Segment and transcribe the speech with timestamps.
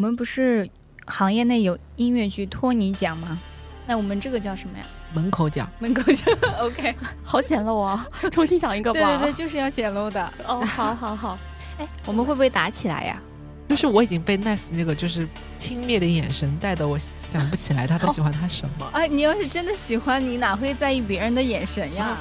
[0.00, 0.70] 我们不是
[1.08, 3.36] 行业内有音乐剧托尼奖吗？
[3.84, 4.84] 那我们这个叫什么呀？
[5.12, 6.32] 门口奖，门口奖。
[6.60, 8.06] OK，好简陋啊！
[8.30, 9.00] 重新想一个吧。
[9.00, 10.32] 对对对，就是要简陋的。
[10.46, 11.36] 哦，好好好。
[11.80, 13.20] 哎，我们会不会打起来呀？
[13.68, 18.88] 就是我已经被 Nice 那个就是轻蔑的眼神带的，我想不起来他都喜欢他什么。
[18.92, 22.16] 哎，你要是真的喜欢，你哪会在意别人的眼神呀？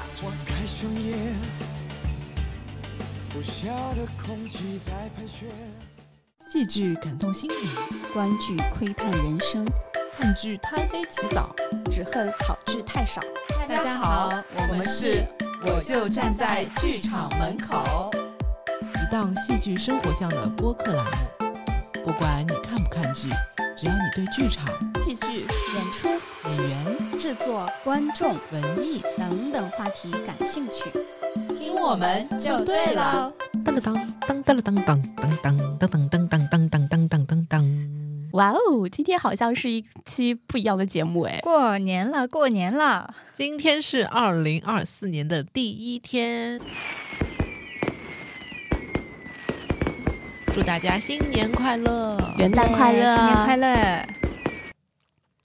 [6.50, 7.58] 戏剧感动心灵，
[8.14, 9.66] 观剧窥探人生，
[10.18, 11.54] 看剧贪黑起早，
[11.92, 13.22] 只恨好剧太少。
[13.68, 15.28] 大家好，我们是
[15.66, 18.10] 我就站在剧场门口，
[18.82, 21.47] 一档戏剧生活向的播客栏目。
[22.08, 23.28] 不管你看不看剧，
[23.78, 24.66] 只要你对剧场、
[24.98, 26.08] 戏剧、演出、
[26.48, 30.90] 演员、制作、观众、文艺等等话题感兴趣，
[31.54, 33.34] 听我们就对了。
[33.66, 33.94] 当当
[34.26, 37.90] 当当当当当当当当当当当当当当当当！
[38.32, 41.42] 哇哦，今天好像是一期不一样的节目哎！
[41.44, 46.62] 过年了，过年了，今天是二零二四年的第一天。
[50.58, 53.68] 祝大家新年快乐，元旦快乐，新年快乐！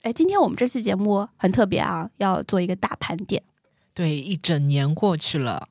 [0.01, 3.43] 哎，今天我们这期节目很特别啊，要做一个大盘点。
[3.93, 5.67] 对，一整年过去了，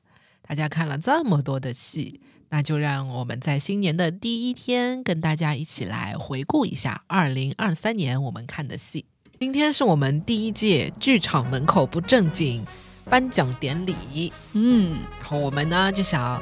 [0.47, 9.05] 大家看了这么多的戏，那就让我们在新年的第一天跟大家一起来回顾一下二零二三年我们看的戏。
[9.41, 12.65] 今天是我们第一届剧场门口不正经
[13.09, 16.41] 颁奖典礼，嗯，然后我们呢就想。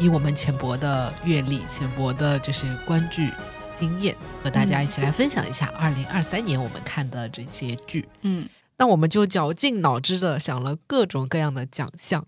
[0.00, 3.30] 以我们浅薄的阅历、浅薄的这些观剧
[3.74, 8.08] 经验，和大家一起来分享一下二零二三年我们看的这些剧。
[8.22, 12.26] 嗯，那我们就绞尽脑汁的想了各种各样的奖项，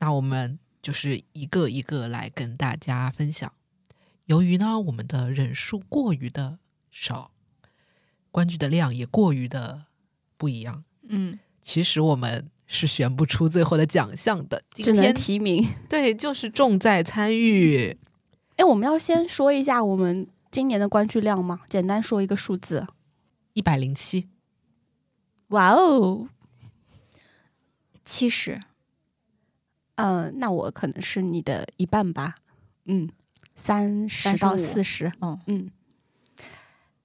[0.00, 3.50] 那我们就是一个一个来跟大家分享。
[4.26, 6.58] 由于呢，我们的人数过于的
[6.90, 7.30] 少，
[8.30, 9.84] 观剧的量也过于的
[10.36, 10.84] 不一样。
[11.08, 12.50] 嗯，其实我们。
[12.66, 15.66] 是选不出最后的奖项的，只能提名。
[15.88, 17.96] 对，就是重在参与。
[18.56, 21.60] 哎，我们要先说一下我们今年的观剧量吗？
[21.68, 22.86] 简单说一个数字，
[23.52, 24.28] 一百零七。
[25.48, 26.28] 哇哦，
[28.04, 28.60] 七十。
[29.96, 32.36] 嗯，那我可能是你的一半吧。
[32.86, 33.10] 嗯，
[33.54, 35.12] 三十到四十。
[35.20, 35.70] 嗯嗯。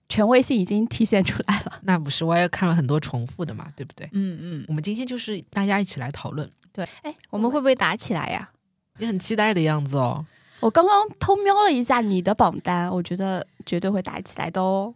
[0.09, 1.79] 权威性已经体现出来了。
[1.83, 4.07] 那不是，我也看了很多重复的嘛，对不对？
[4.13, 4.65] 嗯嗯。
[4.67, 6.49] 我们今天就是大家一起来讨论。
[6.71, 8.49] 对，哎，我们会不会打起来呀？
[8.99, 10.25] 你很期待的样子哦。
[10.59, 14.93] 我刚刚偷瞄了一下你的榜单，我觉得绝对会打起来的哦。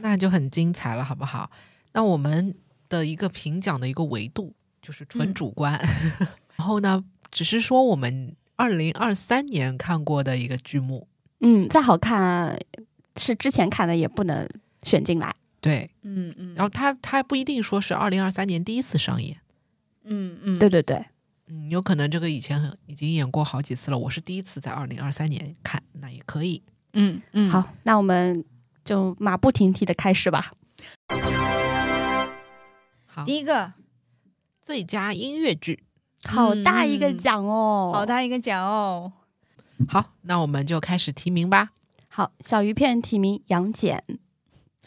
[0.00, 1.50] 那就很精彩了，好不好？
[1.92, 2.54] 那我们
[2.88, 5.80] 的一个评奖的一个维度就是纯主观，
[6.54, 11.08] 然后呢，只是说我们二零二三年看过的一个剧目。
[11.40, 12.56] 嗯，再好看。
[13.16, 14.48] 是之前看的也不能
[14.82, 19.40] 选进来，对，嗯嗯，然后它它不一定说是二零二三年第一次上演，
[20.02, 21.04] 嗯嗯，对对对，
[21.46, 28.44] 嗯，有可能这个以前已经演过好几次了，我是第一次在二零二三年看，那也可以，嗯嗯，好，那我们
[28.84, 30.52] 就马不停蹄的开始吧。
[33.06, 33.74] 好，第一个
[34.60, 35.84] 最佳音乐剧，
[36.24, 39.12] 好大一个奖哦，好大一个奖哦，
[39.86, 41.70] 好，那我们就开始提名吧。
[42.16, 44.04] 好，小鱼片提名杨戬。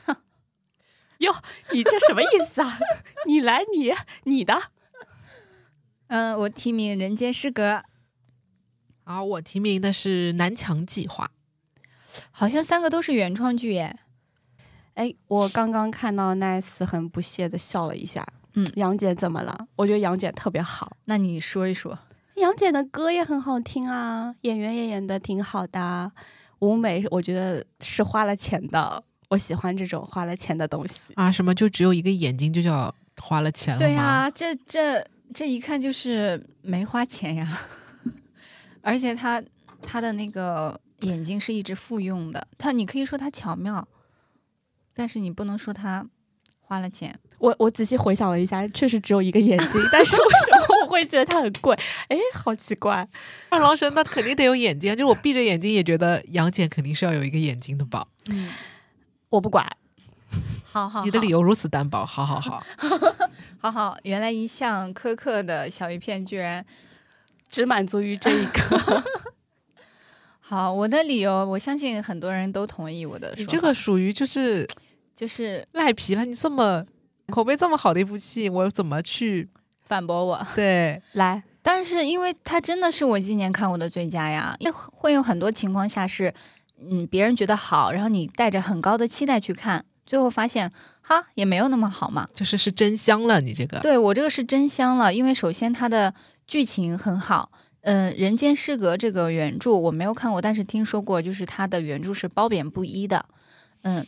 [0.06, 0.16] 哼，
[1.18, 1.36] 哟，
[1.74, 2.80] 你这什么意思啊？
[3.28, 3.94] 你来，你
[4.24, 4.72] 你的。
[6.08, 7.74] 嗯，我提名《人间失格》。
[9.04, 11.32] 好，我提名的是《南墙计划》。
[12.32, 14.00] 好像三个都是原创剧耶。
[14.94, 18.26] 哎，我刚刚看到 Nice 很不屑的笑了一下。
[18.54, 19.68] 嗯，杨戬怎么了？
[19.76, 20.96] 我觉得杨戬特别好。
[21.04, 22.00] 那你说一说。
[22.36, 26.14] 杨戬的歌也很好听啊，演员也演的挺好的。
[26.60, 29.04] 舞美，我觉得是花了钱的。
[29.30, 31.30] 我喜欢这种花了钱的东西啊！
[31.30, 37.60] 什么就只有一个眼睛就叫花了钱了对啊，这这这一看就是没花钱呀。
[38.82, 39.44] 而且他
[39.82, 43.86] 他的那个眼睛是一直复用的，他你可以说他巧妙，
[44.94, 46.08] 但是你不能说他
[46.62, 47.20] 花了钱。
[47.40, 51.78] 我我仔细回想了一下，确实只有一个眼睛，但是为什么我会觉得它很贵？
[52.08, 53.08] 哎，好奇怪！
[53.50, 58.08] 二郎神那肯定得有眼睛，就是我闭着眼睛也觉得杨戬肯定是要有一个眼睛的吧？
[58.30, 58.50] 嗯，
[59.30, 59.66] 我不管。
[60.64, 62.64] 好好，你的理由如此单薄，好好好，
[63.60, 63.98] 好 好。
[64.04, 66.66] 原来一向苛刻的小鱼片居然
[67.50, 69.04] 只满足于这一个。
[70.42, 73.34] 好，我的理由，我相信很多人都同意我的。
[73.38, 74.68] 你这个属于就是
[75.16, 76.84] 就是赖皮了，你这么。
[77.34, 79.50] 口碑这么好的一部戏，我怎么去
[79.84, 80.48] 反驳我？
[80.56, 86.34] 对， 来，但是因为它真的是我今年看过的最佳呀，因为会有很多情况下是
[86.90, 90.72] 嗯别人觉得好，然后你带着很高的期待去看，最后发现
[91.02, 92.26] 哈也没有那么好嘛。
[92.34, 96.14] 就是是真香了，你这个对我这个是真香了，因为首先它的
[96.48, 97.52] 剧情很好。
[97.82, 103.26] 嗯，《人间失格》这个原著我没有看过，但是听说过，就是它的原著是褒贬不一的。
[103.84, 104.06] 嗯，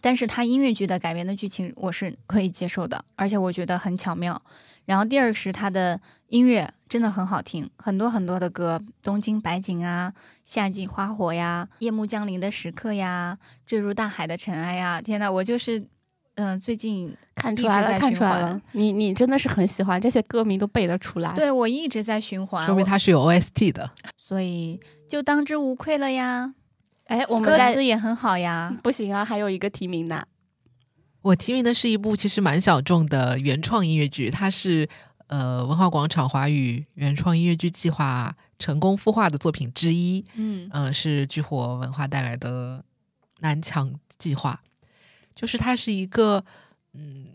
[0.00, 4.40] 但是它音乐剧的改编的剧情我是可以接受的，而且我觉得很巧妙。
[4.84, 10.12] 然后第二个是它的音乐真的很好听，很多很多的歌，《东京白景》啊，
[10.44, 15.84] 《夏季花火》呀，《夜幕降临的时刻》呀，《坠入大海的尘埃》呀，天呐，我就是
[16.36, 23.90] 嗯、最近看出来了，看出来了，你你真的是很喜欢这些歌名都背得出来。，对我一直在循环，说明我它是有 OST 的。
[24.16, 24.78] 所以
[25.08, 26.54] 就当之无愧了呀。
[27.06, 28.76] 哎，我们歌词也很好呀。
[28.82, 30.26] 不行啊，还有一个提名呢。
[31.22, 34.88] 我提名的是一部其实蛮小众的原创音乐剧，它是
[35.26, 40.24] 呃文化广场华语原创音乐剧计划成功孵化的作品之一。
[40.34, 42.84] 嗯嗯、是剧火文化带来的
[43.40, 44.60] 南墙计划，
[45.34, 46.44] 就是它是一个
[46.92, 47.26] 嗯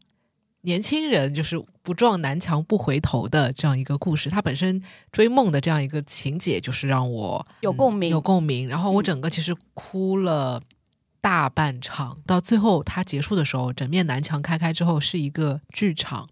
[0.62, 4.30] 年轻人就是不撞南墙不回头的这样一个故事。
[4.30, 4.82] 它本身
[5.12, 8.68] 追梦的这样一个情节，就是让我嗯有共鸣有共鸣。
[8.68, 10.62] 然后我嗯整个其实哭了。
[11.24, 16.28] 大半场到最后，它结束的时候，整面南墙开开之后是一个剧场，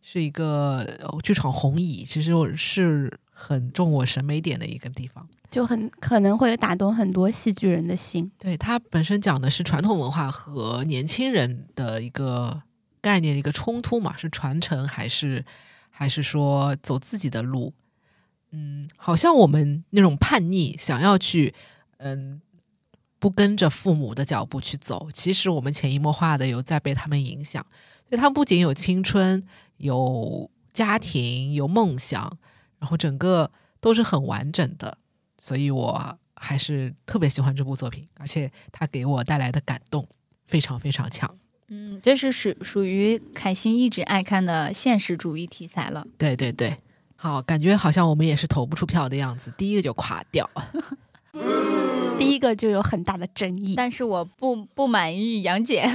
[0.00, 5.28] 是一个呃剧场红椅，其实我是很中我审美点的一个地方。
[5.50, 8.32] 就很可能会打动很多戏剧人的心。
[8.38, 12.62] 对，它本身讲的是传统文化和年轻人的一个
[13.00, 15.44] 概念的一个冲突嘛，是传承还是
[15.90, 17.72] 还是说走自己的路？
[18.52, 21.54] 嗯，好像我们那种叛逆，想要去
[21.98, 22.40] 嗯
[23.18, 27.64] 不跟着父母的脚步去走，其实我们潜移默化的有在被他们影响。
[28.08, 32.38] 所以，他们不仅有青春，有家庭，有梦想，
[32.80, 34.98] 然后整个都是很完整的。
[35.38, 40.08] 所以我还是特别喜欢这部作品，而且它给我带来的感动
[40.46, 41.38] 非常非常强。
[41.70, 46.04] 嗯，这是属属于凯欣一直爱看的现实主义题材了。
[46.18, 46.76] 对对对，
[47.16, 50.48] 好，感觉好像我们也是投不出票的样子，第一个就垮掉。
[52.18, 53.74] 第一个就有很大的争议。
[53.76, 55.88] 但是我不不满意杨戬，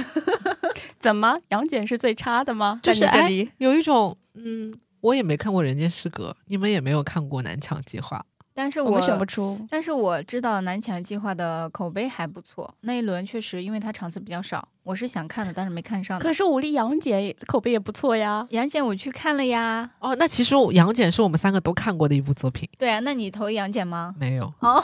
[0.98, 2.80] 怎么杨戬是最差的吗？
[2.82, 8.24] 就是这里，有一种，嗯，我也没看过《人间失格》，你们也没有看过《南墙计划
[8.56, 9.60] 但是我选不出。
[9.70, 16.18] 但是我知道南墙计划的口碑还不错，那一轮确实因为它场次比较少，我是想看的，但是没看上。
[16.18, 18.46] 可是武力杨戬口碑也不错呀。
[18.50, 24.14] 杨戬我去看了呀，》哦，那其实我杨戬是我们三个都看过的一部作品，对啊，那你投杨戬吗？
[24.18, 24.50] 没有。
[24.60, 24.82] 哦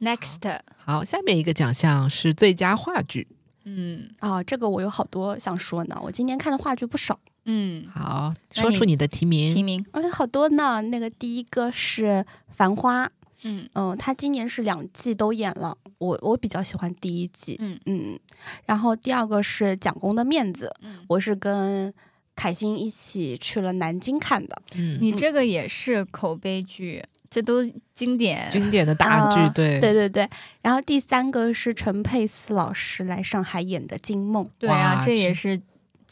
[0.00, 3.26] ，next，好，下面一个奖项是最佳话剧。
[3.64, 5.98] 嗯啊，这个我有好多想说呢。
[6.02, 9.52] 我今年看的话剧不少，嗯，好，说出你的提名。
[9.52, 10.80] 提名，哎，好多呢。
[10.82, 12.06] 那个第一个是
[12.48, 13.06] 《繁花》，
[13.42, 18.18] 嗯嗯，他今年是两季都演了，我我比较喜欢第一季，嗯嗯。
[18.66, 21.92] 然后第二个是《蒋公的面子》，嗯，我是跟
[22.36, 24.62] 凯欣一起去了南京看的。
[24.74, 28.48] 嗯，你这个也是口碑剧，这都经典。
[28.52, 30.28] 经典的大剧，啊对对对对，
[30.62, 35.60] 然后第三个是陈佩斯老师来上海演的《惊梦对啊，这也是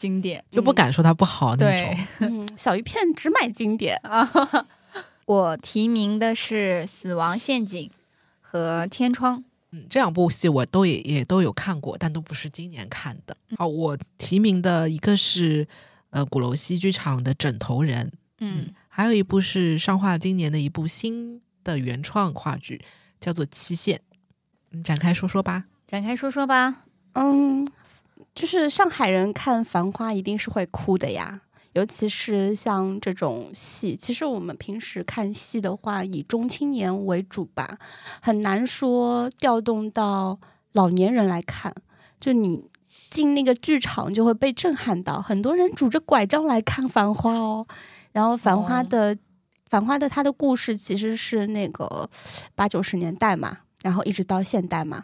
[0.01, 0.43] 经典。
[0.49, 1.95] 就不敢说它不好那种。》，
[2.27, 3.95] 嗯，小鱼片只买经典。
[4.01, 4.27] 啊，
[5.25, 7.87] 我提名的是《死亡陷阱》
[8.41, 9.39] 和《天窗》。
[9.73, 13.37] 嗯，这两部戏我都也也都有看过，但都不是今年看的。
[13.57, 15.67] 好，我提名的一个是
[16.09, 18.07] 呃鼓楼西剧场的《枕头人》，
[18.39, 22.83] 嗯还有一部是上画今年的一部新的原创话剧，
[23.21, 23.97] 叫做《期限》。
[24.71, 25.65] 嗯，展开说说吧。
[25.87, 26.83] 展开说说吧。
[27.13, 27.65] 嗯，
[28.33, 31.41] 就是上海人看《繁花》一定是会哭的呀，
[31.73, 33.95] 尤其是像这种戏。
[33.95, 37.77] 其实我们平时看戏的话，以中青年为主吧，
[38.21, 40.39] 很难说调动到
[40.71, 41.73] 老年人来看。
[42.19, 42.63] 就你
[43.09, 47.67] 进那个剧场就会被震撼到，很多人拄着拐杖来看《繁花》哦。
[48.11, 49.15] 然后《繁花》哦的
[49.69, 52.09] 《繁花》的它的故事其实是那个
[52.55, 55.03] 八九十年代嘛，然后一直到现代嘛。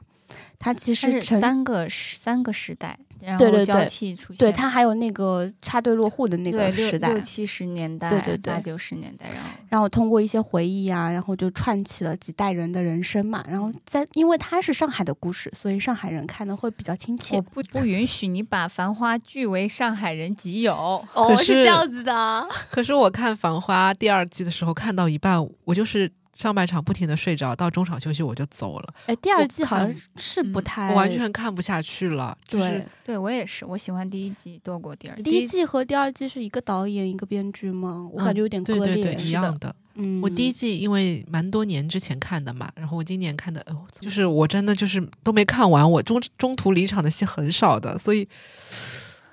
[0.59, 4.37] 它其实是实三个三个时代，然后交对对对替出现。
[4.37, 13.43] 对，它还有那个插队落户的那个时代六六，七十年代，对对对八九十年代，然后然后通过一些回忆啊，然后就串起了几代人的人生嘛。
[13.49, 17.41] 然后在因为它是上海的故事，所以上海人看的会比较亲切我。
[17.41, 20.75] 不不允许你把《繁花》据为上海人己有。
[21.13, 32.37] 哦是这样子的，可是我看《繁花》第二季的时候，看到一半，我就是上半场不停的睡着，到中场休息我就走了，哎，第二季好像是不嗯太、我完全看不下去了。
[32.47, 32.85] 就是对。
[33.07, 35.23] 对我也是，我喜欢第一季多过第二季。
[35.23, 38.07] 第一季和第二季是一个导演一个编剧吗？
[38.13, 38.93] 我感觉有点割裂。
[38.93, 39.73] 对对对，一样的。
[39.95, 48.27] 嗯，我第一季因为蛮多年之前看的嘛，然后我今年看的，哦，就是我真的就是都没看完，我中中途离场的戏很少的，所以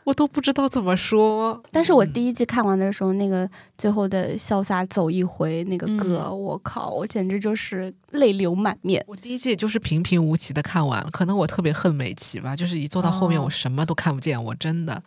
[0.05, 1.63] 我都不知道怎么说。
[1.71, 9.05] 但是我嗯第一季看完的时候，那个最后的潇洒走一回那个歌，嗯我靠，我简直就是泪流满面。
[9.09, 15.03] 我第一季就是平平无奇的看完了，可能我特别恨美琪吧，就是一坐到后面哦我什么都看不见，我真的。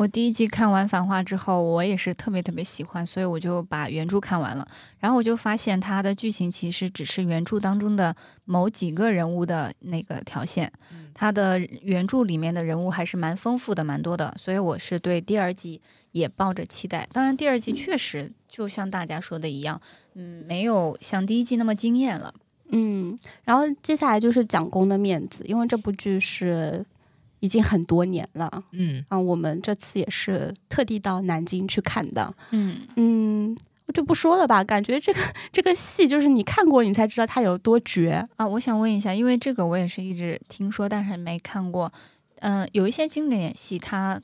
[0.00, 4.66] 我第一季看完《繁花》之后，我也是特别特别喜欢，所以我就把原著看完了。
[4.98, 8.16] 然后我就发现它的剧情其实只是原著当中的
[8.46, 10.72] 某几个人物的那个条线，
[11.12, 14.34] 它的原著里面的人物还是蛮丰富的，蛮多的。
[14.38, 15.78] 所以我是对第二季
[16.12, 17.06] 也抱着期待。
[17.12, 19.78] 当然，第二季确实就像大家说的一样，
[20.14, 22.32] 嗯，没有像第一季那么惊艳了。
[22.70, 26.86] 嗯，然后接下来就是蒋公的面子，因为这部剧是
[27.40, 32.32] 已经很多年了嗯，啊，我们这次也是特地到南京去看的。
[32.50, 33.56] 嗯，嗯，
[33.86, 35.20] 我就不说了吧，感觉这个
[35.50, 38.28] 这个戏就是你看过你才知道它有多绝。
[38.36, 41.92] 啊，我想问一下，因为这个我也是一直听说，但是没看过。
[42.42, 44.20] 嗯、有一些经典戏，它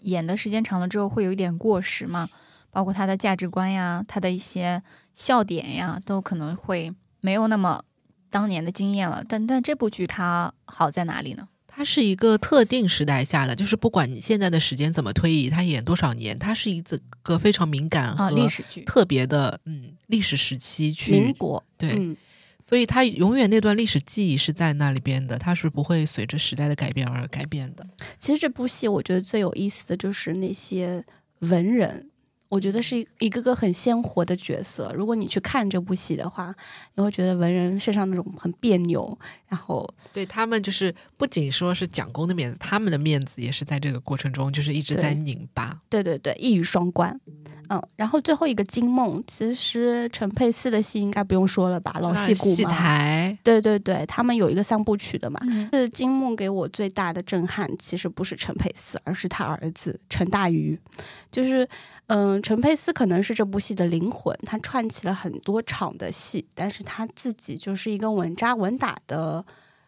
[0.00, 2.28] 演的时间长了之后会有一点过时嘛，
[2.70, 4.82] 包括它的价值观呀，它的一些
[5.12, 7.82] 笑点呀，都可能会没有那么
[8.30, 9.24] 当年的惊艳了。
[9.28, 11.48] 但但这部剧它好在哪里呢？
[11.78, 16.82] 它是一个特定时代下的，就是不管你现在的时间怎么推移，它演多少年，它是一
[17.22, 18.82] 个非常敏感啊，和历史剧。
[18.82, 22.16] 特别的嗯历史时期去民国，对，嗯，
[22.60, 27.86] 所以它永远那段历史记忆是在那里边的，它是不会随着时代的改变而改变的。
[28.18, 31.04] 其实这部戏我觉得最有意思的就是那些
[31.38, 32.07] 文人，
[32.48, 34.92] 我觉得是一个个很鲜活的角色。
[34.94, 36.54] 如果你去看这部戏的话，
[36.94, 45.78] 你会觉得文人身上那种很别扭，然后对他们就是不仅说是蒋公的面子，他们的面子也是在这个过程中就是一直在拧巴。
[45.90, 47.20] 对对对，一语双关。
[47.70, 52.64] 嗯，然后最后一个金梦，其实陈佩斯的戏应该不用说了吧，老戏骨戏。
[52.64, 55.38] 台，对对对，他们有一个三部曲的嘛。
[55.42, 60.80] 嗯这金梦给我最大的震撼，其实不是陈佩斯，而是他儿子陈大愚。
[61.30, 61.68] 就是，
[62.08, 69.44] 嗯、陈佩斯可能是这部戏的灵魂，他串起了很多场的戏，但是他自己就是一个稳扎稳打的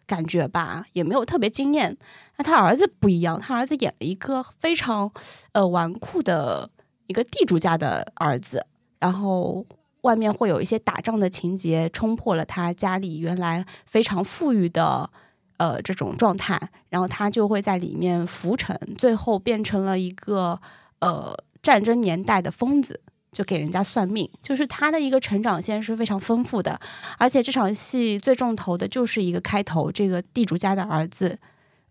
[0.07, 1.97] 感觉吧，也没有特别惊艳。
[2.37, 5.11] 那他儿子不一样，他儿子演了一个非常
[5.53, 6.71] 呃纨绔的
[7.07, 8.67] 一个地主家的儿子，
[8.99, 9.65] 然后
[10.03, 15.09] 外面会有一些打仗的情节，冲破了他家里原来非常富裕的
[15.57, 16.61] 呃这种状态，
[16.91, 20.61] 然后他就会在里面浮沉，最后变成了一个
[20.99, 23.01] 呃战争年代的疯子。
[23.33, 26.81] 就给人家算命，就是他的一个成长线是非常丰富的，
[27.17, 31.39] 而且这场戏最重头的就是一个开头，这个地主家的儿子，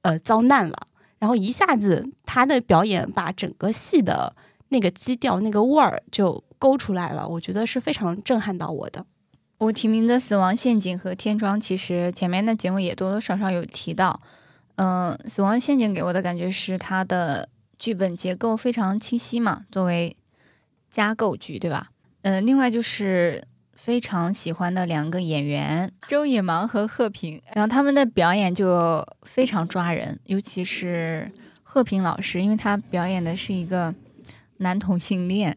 [0.01, 4.35] 呃，遭难了，然后一下子他的表演把整个戏的
[4.67, 9.05] 那个基调、那个味儿就勾出来了，我觉得是非常震撼到我的。
[9.59, 14.21] 我提名的《死亡陷阱》和《天窗》，其实前面的节目也多多少少有提到。
[14.75, 17.47] 嗯、死亡陷阱》给我的感觉是它的
[17.79, 20.15] 剧本结构非常清晰嘛，作为
[20.91, 21.89] 加构剧，对吧？
[22.23, 31.31] 嗯、另外就是非常喜欢的两个演员周野芒和贺平，然后他们的表演就非常抓人，尤其是
[31.63, 33.95] 贺平老师，因为他表演的是一个
[34.57, 35.55] 男同性恋，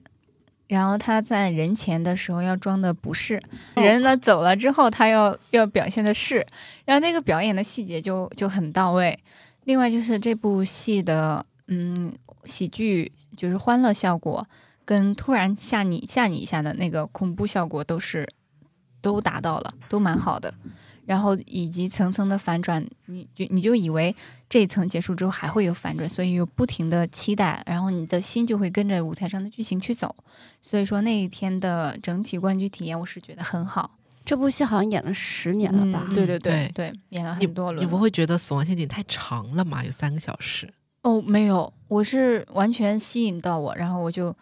[0.68, 3.42] 然后他在人前的时候要装的不是，
[3.74, 6.46] 人呢走了之后他要要表现的是，
[6.84, 9.18] 然后那个表演的细节就就很到位。
[9.64, 12.12] 另外就是这部戏的嗯
[12.44, 14.46] 喜剧就是欢乐效果，
[14.84, 18.28] 跟突然吓你吓你一下的那个恐怖效果都是
[19.00, 20.54] 都达到了，都蛮好的。
[21.04, 24.14] 然后以及层层的反转，你就你就以为
[24.48, 30.14] 这一层结束之后还会有反转，所以有不停的期待，然后你的心就会跟着舞台上的剧情去走。
[30.62, 33.98] 所以说那一天的整体观剧体验，我是觉得很好。
[34.24, 36.04] 这部戏好像演了十年了吧？
[36.06, 37.82] 嗯对对对对对，演了你很多轮了。
[37.82, 39.84] 你不会觉得《死亡陷阱》太长了吗？
[39.84, 40.72] 有三个小时。
[41.02, 44.34] 哦，没有，我是完全吸引到我，然后我就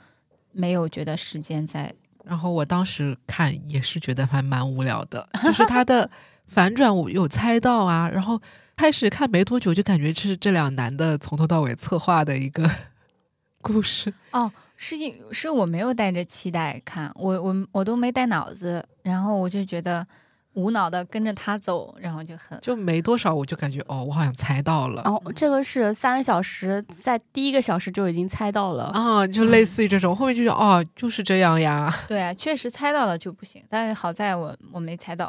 [0.53, 1.93] 没有觉得时间在。
[2.25, 6.09] 然后我当时看也是觉得还蛮无聊的，就是他的
[6.47, 8.41] 反转我有猜到啊，然后
[8.77, 12.71] 开始看没多久就感觉这是这两男的从头到尾策划的一个
[13.63, 14.13] 故事。
[14.33, 20.07] 哦，是因是我没有带着期待看，我我我都没带脑子，然后我就觉得
[20.55, 28.85] 无脑的跟着他走，然后就很就没多少，我就感觉哦，我好像猜到了哦，这个是三个小时，在第一个小时就已经猜到了。
[28.87, 31.93] 啊，就类似于这种，后面就是哦，就是这样呀。
[32.09, 35.29] 对啊，确实猜到了就不行，但是好在我我没猜到，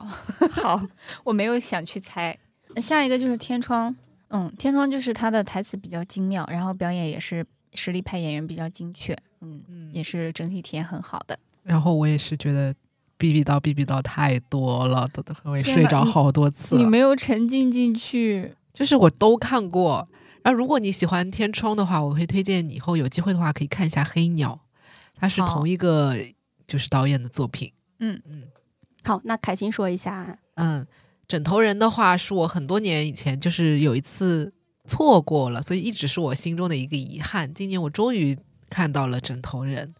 [0.51, 0.81] 好，
[1.23, 2.37] 我没有想去猜。
[2.77, 3.95] 下一个就是天窗，
[4.29, 11.37] 嗯，天窗就是他的台词比较精妙，然后表演也是实力派演员比较精确，嗯，嗯也是整体体验很好的。
[11.63, 12.73] 然后我也是觉得
[13.21, 16.81] 逼逼叨哔哔叨太多了，都都会天呐你睡着好多次了。
[16.81, 20.09] 你没有沉浸进去，就是我都看过。
[20.41, 24.59] 然后如果你喜欢天窗的话，我会推荐你以后有机会的话可以看一下《黑鸟》，
[25.15, 26.17] 它是同一个
[26.65, 27.71] 就是导演的作品。
[27.99, 28.43] 嗯嗯
[29.03, 30.83] 好，那凯欣说一下，嗯，
[31.27, 34.51] 枕头人的话是我很多年以前就是有一次
[34.87, 37.53] 错过了，所以一直是我心中的一个遗憾。
[37.53, 38.35] 今年我终于
[38.67, 39.93] 看到了枕头人。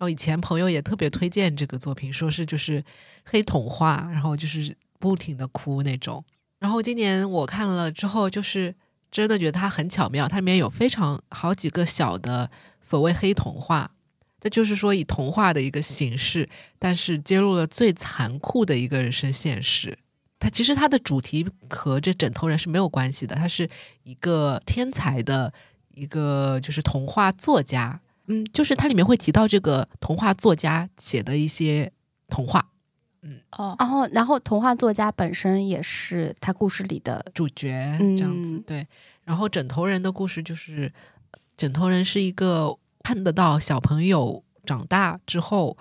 [0.00, 2.82] 然后以前朋友也特别推荐这个作品，说是就是
[3.22, 6.24] 黑童话，然后就是不停的哭那种。
[6.58, 8.74] 然后今年我看了之后，就是
[9.10, 13.90] 真的觉得它很巧妙，它里面有非常好几个小的所谓黑童话，
[14.40, 19.98] 这就是说以童话的一个形式，但是揭露了最残酷的一个人生现实。
[20.38, 23.68] 它其实它的主题和这枕头人是没有关系的，他是
[24.04, 25.52] 一个天才的
[25.90, 31.92] 一个就是童话作家，嗯，就是它里面会提到这个童话作家写的一些
[32.28, 32.64] 童话
[33.22, 38.86] 嗯哦，然后然后童话作家本身也是他故事里的，主角这样子，嗯对。
[39.24, 40.90] 然后枕头人的故事就是，
[41.56, 45.76] 枕头人是一个看得到小朋友长大之后，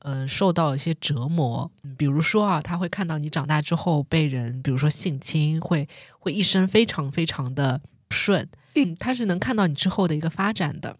[0.00, 5.88] 嗯、受到一些折磨，嗯比如说啊，他会看到你长大之后被人，比如说性侵，会
[6.20, 10.96] 会一生非常非常的不顺，嗯，他是能看到你之后的一个发展的，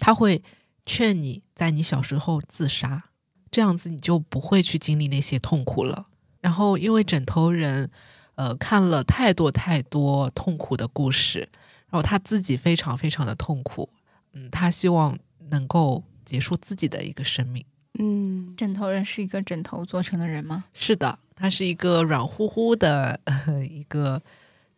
[0.00, 0.42] 他会
[0.84, 3.04] 劝你在你小时候自杀，
[3.50, 6.06] 这样子你就不会去经历那些痛苦了。
[6.40, 7.90] 然后因为枕头人，
[8.34, 11.48] 呃，看了太多太多痛苦的故事，
[11.90, 13.90] 然后他自己非常非常的痛苦，
[14.32, 15.18] 嗯，他希望
[15.50, 17.62] 能够结束自己的一个生命。
[17.98, 20.64] 嗯，枕头人是一个枕头做成的人吗？
[20.72, 24.22] 是的，他是一个软乎乎的、呃、一个，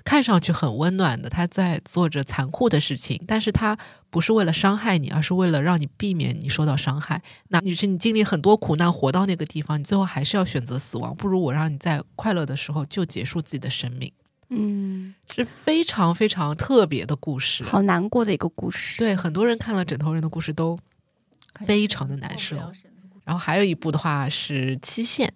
[0.04, 3.76] 看上去很温暖的，他在做着残酷的事情，但是他
[4.10, 7.22] 不是为了伤害你，而是为了让你避免你受到伤害。
[7.48, 14.12] 那你是你经历很多苦难活到那个地方，你最后还是要选择死亡，不如我让你在快乐的时候就结束自己的生命，
[14.48, 17.62] 嗯，是非常非常特别的故事。
[17.64, 18.98] 好难过的一个故事。
[18.98, 20.78] 对，很多人看了枕头人的故事都
[21.66, 22.56] 非常的难受。
[23.24, 25.28] 然后还有一部的话是《期限》，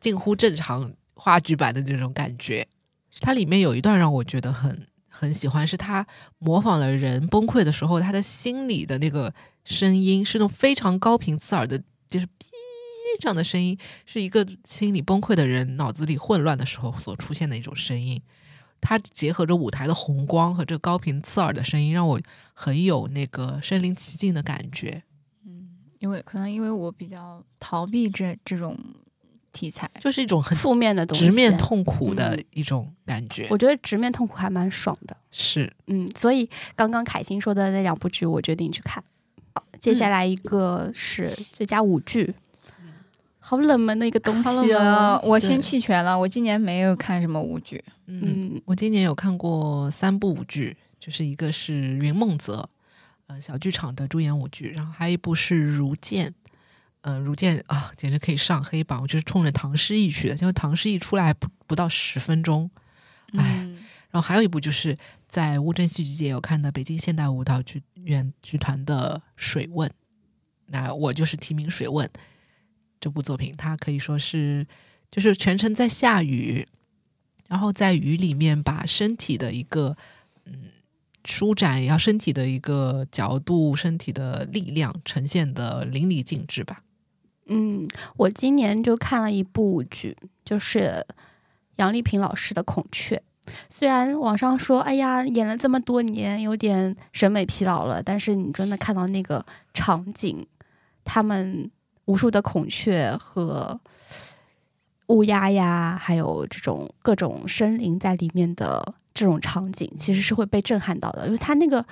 [0.00, 2.66] 近乎正常话剧版的那种感觉。
[3.20, 6.06] 它里面有一段让我觉得很很喜欢，是他
[6.38, 12.30] 模仿了人崩溃的时候，他的心里的那个声音是那种非常高频刺耳的，就是哔
[13.20, 13.76] 这样的声音，
[14.06, 18.22] 是一个心理崩溃的人脑子里混乱的时候所出现的一种声音。
[18.80, 22.20] 它结合着舞台的红光和这个高频刺耳的声音，让我
[22.54, 25.02] 很有那个身临其境的感觉。
[25.44, 28.78] 嗯因为可能因为我比较逃避这这种
[29.58, 33.48] 题材，就是一种很负面的东西，直面痛苦的嗯一种感觉。
[33.50, 35.16] 我觉得直面痛苦还蛮爽的。
[35.32, 39.02] 是嗯，所以刚刚凯欣说的那两部剧，我决定去看。
[39.52, 42.32] 好，接下来一个是最佳舞剧，
[43.40, 45.20] 好冷门的一个东西了哦。
[45.24, 47.82] 我先弃权了，我今年没有看什么舞剧。
[48.06, 52.60] 嗯，嗯我今年有看过三部舞剧，就是一个是《云梦泽》，
[53.26, 56.30] 呃，小剧场的主演舞剧，然后还有一部是《如剑》，
[57.02, 62.68] 呃，《如见》啊，简直可以上黑榜，我就是冲着唐诗逸去的，因为唐诗逸出来不不到十分钟，
[63.34, 63.78] 哎，嗯，
[64.10, 69.88] 然后还有一部就是在乌镇戏剧节有看的北京现代舞蹈剧院剧团的《水问》，
[70.66, 72.06] 那我就是提名《水问》
[73.00, 74.66] 这部作品，它可以说是
[75.10, 76.66] 就是全程在下雨，
[77.46, 79.96] 然后在雨里面把身体的一个
[80.46, 80.64] 嗯
[81.24, 86.82] 舒展，也要身体的一个角度、身体的力量呈现的淋漓尽致吧。
[87.48, 91.04] 嗯，我今年就看了一部剧，就是
[91.76, 93.16] 杨丽萍老师的《孔雀》。
[93.70, 100.46] 虽然网上说，哎呀，演了这么多年，有点审美疲劳了，但是你真的看到那个场景，
[101.02, 101.70] 他们
[102.04, 103.80] 无数的孔雀和
[105.06, 111.82] 乌鸦呀，还有这种各种生灵在里面的这种场景，其实是会被震撼到的，因为他那个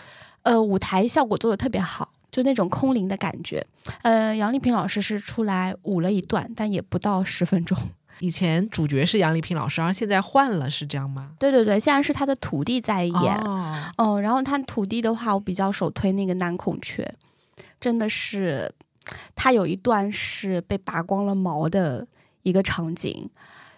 [0.42, 3.66] 呃舞台效果做的特别好，就那种空灵的感觉。
[4.02, 7.78] 呃，杨丽萍老师是出来舞了一段，但也不到十分钟。
[8.20, 11.30] 以前主角是杨丽萍老师，而现在换了，是这样吗？
[11.38, 13.36] 对对对，现在是他的徒弟在演。
[13.38, 17.10] 哦，嗯，然后他徒弟的话，我比较首推那个男孔雀，
[17.80, 18.70] 真的是
[19.34, 22.06] 他有一段是被拔光了毛的
[22.42, 23.30] 一个场景，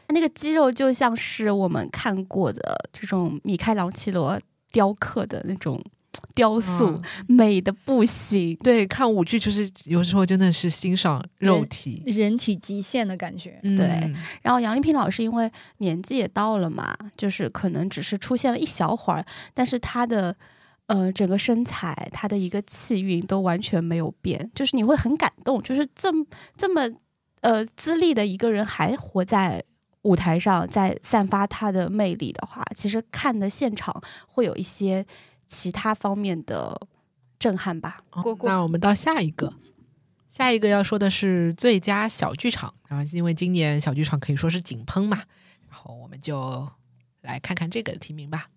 [0.09, 4.37] 那个肌肉就像是我们看过的这种米开朗基罗
[4.73, 5.81] 雕刻的那种
[6.35, 8.57] 雕塑，嗯美的不行。
[8.57, 12.03] 对，看舞剧就是有时候真的是欣赏肉体。
[12.07, 13.59] 人体极限的感觉。
[13.63, 13.87] 嗯对
[14.43, 20.35] 然后杨丽萍老师因为年纪也到了嘛，就是可能只是出现了一小会儿，但是她的
[20.87, 26.25] 呃整个身材、她的一个气韵都完全没有变，就是你会很感动，就是这么
[26.57, 26.89] 这么
[27.43, 29.63] 呃资历的一个人还活在
[30.03, 35.05] 舞台上，在散发他的魅力的话，其实看的现场会有一些
[35.49, 36.87] 其他方面的
[37.39, 38.05] 震撼吧。
[38.11, 39.53] 过过那我们到下一个，
[40.29, 42.73] 下一个要说的是最佳小剧场。
[42.87, 45.17] 然后因为今年小剧场可以说是井喷嘛，
[45.69, 46.69] 然后我们就
[47.23, 48.49] 来看看这个提名吧。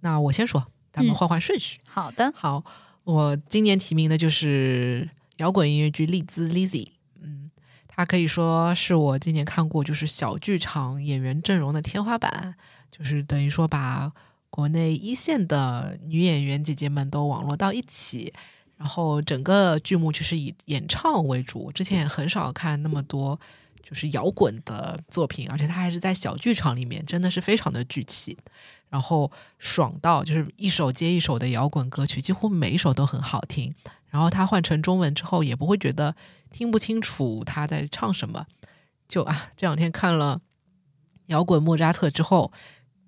[0.00, 1.78] 那我先说，咱们嗯换换顺序。
[1.84, 2.64] 好的，好，
[3.04, 6.88] 我今年提名的就是摇滚音乐剧《丽兹》（Lizzy）。
[7.20, 7.50] 嗯，
[7.86, 12.56] 它可以说是我今年看过就是小剧场演员阵容的天花板，
[12.90, 14.12] 就是等于说把
[14.52, 18.30] 国内一线的女演员姐姐们都网络到一起，
[18.76, 21.72] 然后整个剧目就是以演唱为主。
[21.72, 23.40] 之前也很少看那么多
[23.82, 28.36] 就是摇滚的作品，而且它还是在小剧场里面，真的是非常的聚气。
[28.90, 33.74] 然后爽到就是一首接一首的摇滚歌曲，几乎每一首都很好听。
[34.10, 36.14] 然后它换成中文之后，也不会觉得
[36.50, 38.44] 听不清楚他在唱什么。
[39.08, 40.42] 就啊，这两天看了
[41.28, 42.52] 摇滚莫扎特之后，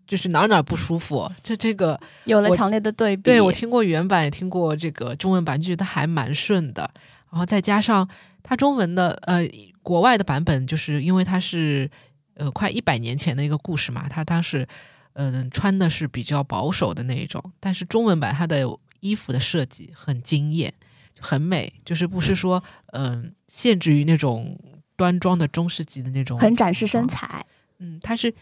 [0.06, 1.30] 就是哪儿哪儿不舒服。
[1.42, 6.90] 这这个，有了强烈的对比，对我听过原版，也听过这个中文版，就觉得还蛮顺的。
[7.30, 8.08] 然后再加上
[8.42, 9.40] 它中文的呃
[9.82, 11.90] 国外的版本，就是因为它是
[12.34, 14.66] 呃快一百年前的一个故事嘛，它当时
[15.14, 18.64] 嗯、呃穿的是比较保守的那一种，但是中文版它的
[19.00, 20.72] 衣服的设计很惊艳，
[21.18, 22.62] 很美，就是不是说
[22.92, 24.56] 嗯、限制于那种
[24.96, 27.08] 端庄的中世纪的那种，很展示身。
[27.08, 27.44] 材。
[27.80, 28.32] 嗯，它是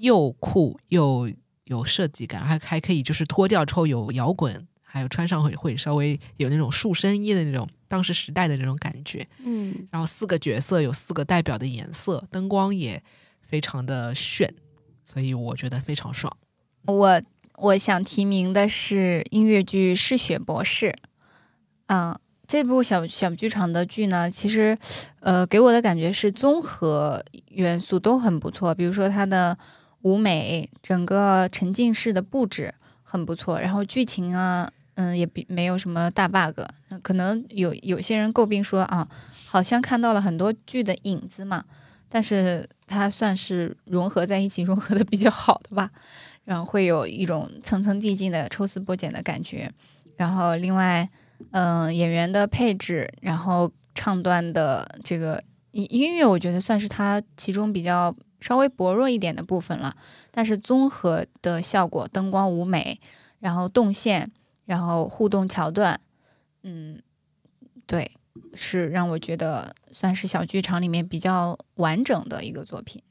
[0.00, 1.30] 又酷又
[1.64, 9.26] 有设计感，还还可以就是脱掉之后有摇滚，还有穿上会会稍微有那种束身衣的那种当时时代的那种感觉。
[9.44, 13.02] 嗯，然后四个角色有四个代表的颜色，灯光也
[13.40, 14.52] 非常的炫，
[15.04, 16.36] 所以我觉得非常爽。
[16.86, 17.22] 我
[17.58, 20.86] 我想提名的是音乐剧《嗜血博士》。
[21.86, 24.76] 嗯，这部小小剧场的剧呢，其实
[25.20, 29.56] 呃给我的感觉是综合元素都很不错，比如说它的
[30.02, 36.60] 舞美，整个沉浸式的布置很不错，然后剧情啊，嗯也比没有什么大 bug，
[37.02, 39.08] 可能有有些人诟病说啊，
[39.46, 41.64] 好像看到了很多剧的影子嘛，
[42.08, 45.90] 但是它算是融合在一起，融合的比较好的吧。
[46.44, 49.70] 然后会有一种层层递进的抽丝剥茧的感觉。
[50.16, 51.08] 然后另外，
[51.52, 59.96] 嗯、演员的配置，然后唱段的这个音音乐，我觉得算是它其中比较稍微薄弱一点的部分了。
[60.30, 63.00] 但是综合的效果，灯光、舞美，
[63.38, 64.30] 然后动线，
[64.64, 66.00] 然后互动桥段，
[66.62, 67.00] 嗯，
[67.86, 68.10] 对，
[68.54, 73.02] 是让我觉得算是小剧场里面比较完整的一个作品。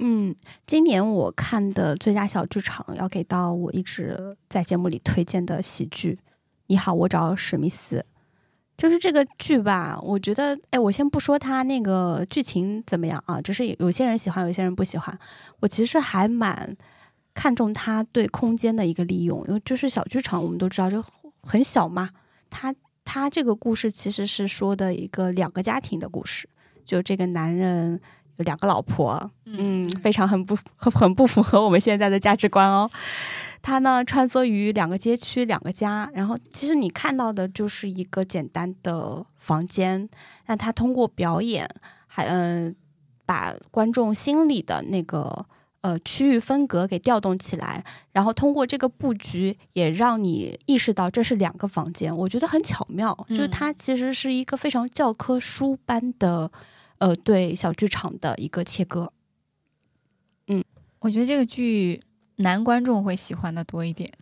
[0.00, 6.14] 嗯，今年我看的最佳小剧场要给到我一直在节目里推荐的喜剧
[6.68, 7.96] 《你好，我找史密斯》。
[8.78, 15.18] 就是这个剧吧，我觉得，哎，我先不说它那个剧情怎么样啊，就是有些人喜欢，有些人不喜欢。
[15.58, 16.76] 我其实还蛮
[17.34, 21.04] 看重它对空间的一个利用，因为就是小剧场，我们都知道就
[21.42, 22.08] 很小嘛。
[22.48, 22.72] 它
[23.04, 26.48] 它这个故事其实是说的一个两个家庭的故事，
[26.84, 28.00] 就这个男人
[28.38, 32.90] 有两个老婆，嗯，非常很不很很不符合我们现在的价值观哦。
[33.60, 40.08] 他呢穿梭于两个街区、两个家，然后其实你看到的就是一个简单的房间，
[40.46, 41.68] 那他通过表演，
[42.06, 42.74] 还嗯、
[43.26, 45.44] 把观众心里的那个
[45.80, 53.50] 呃区域分隔给调动起来，然后通过这个布局也让你意识到这是两个房间，我觉得很巧妙，就是嗯。
[53.50, 56.48] 它其实是一个非常教科书般的
[56.98, 59.12] 呃对小剧场的一个切割。
[60.46, 60.64] 嗯
[61.00, 62.02] 我觉得这个剧
[62.36, 64.12] 男观众会喜欢的多一点。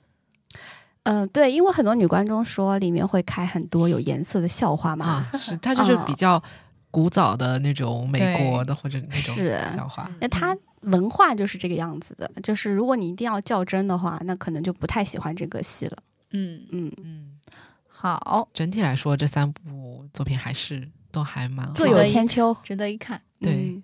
[1.05, 6.43] 嗯、对，因为很多女观众说里面会开很多有颜色的笑话嘛，啊，是它就是比较
[6.91, 10.11] 古早的那种美国的或者那种是笑话。
[10.21, 15.97] 那它文化就是这个样子的，就是如果你一定要较真的话，那可能就不太喜欢这个戏了。
[16.33, 17.39] 嗯，嗯，嗯，
[17.87, 22.55] 好，整体来说，这三部作品还是都还蛮好各有千秋。
[22.63, 23.23] 值得一看。
[23.41, 23.83] 对嗯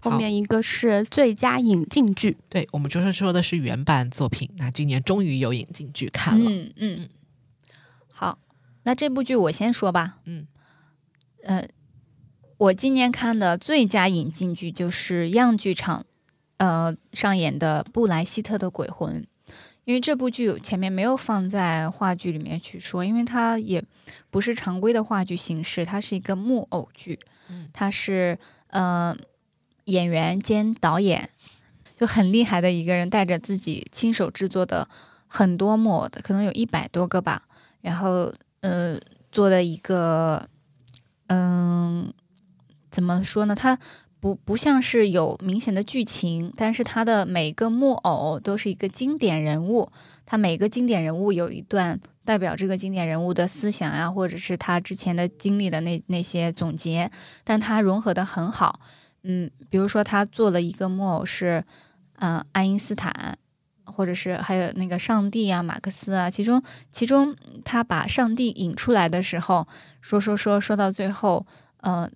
[0.00, 4.50] 后面一个是最佳引进剧，对，我们就是说的是原版作品。
[4.58, 7.08] 那今年终于有引进剧看了，嗯嗯，
[8.12, 8.38] 好，
[8.82, 10.18] 那这部剧我先说吧。
[10.26, 10.46] 嗯，
[11.44, 11.66] 呃，
[12.58, 16.04] 我今年看的最佳引进剧就是样剧场
[16.58, 19.22] 呃上演的布莱希特的《鬼魂》，
[19.84, 23.84] 因为这部剧前面没有放在话剧里面去说，因为它也
[24.30, 27.18] 不是常规的话剧形式，它是一个木偶剧，
[27.50, 29.14] 嗯它是呃
[29.84, 31.28] 演员兼导演
[31.98, 34.88] 就很厉害的一个人，带着自己亲手制作的
[35.26, 37.42] 很多木偶的，可能有一百多个吧，
[37.82, 38.98] 然后呃
[39.30, 40.48] 做的一个
[41.26, 42.12] 嗯
[42.90, 43.54] 怎么说呢？
[43.54, 43.78] 它
[44.24, 49.92] 不不像是有明显的剧情，但是他的每个木偶都是一个经典人物，
[50.24, 57.10] 他每个经典人物有一段代表这个经典人物的思想呀，或者是他之前的经历的那那些总结，
[57.44, 58.80] 但他融合的很好。
[59.24, 61.62] 嗯，比如说他做了一个木偶是，
[62.14, 63.36] 嗯、爱因斯坦，
[63.84, 69.68] 或者是还有那个上帝啊、马克思啊，其中其中他把上帝引出来的时候，
[70.00, 71.44] 说说说说到最后，
[71.82, 72.10] 嗯、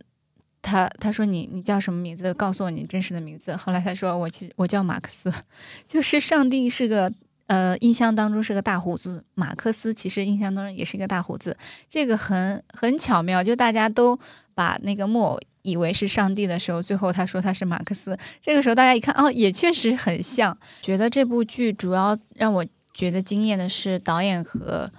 [0.61, 2.35] 他他说你你叫什么名字？
[2.35, 3.55] 告诉我你真实的名字。
[3.57, 5.33] 后来他说我其实我叫马克思，
[5.87, 7.13] 就是上帝是个
[7.47, 11.57] 呃印象当中是个大胡子，马克思其实印象当中也是一个大胡子，
[11.89, 14.19] 这个很很巧妙，就大家都
[14.55, 20.57] 把那个木偶以为是上帝的时候，最后他说他是马克思，这个时候大家一看哦，也确实很像。
[20.83, 24.91] 觉得这部剧主要让我觉得惊艳的是导演和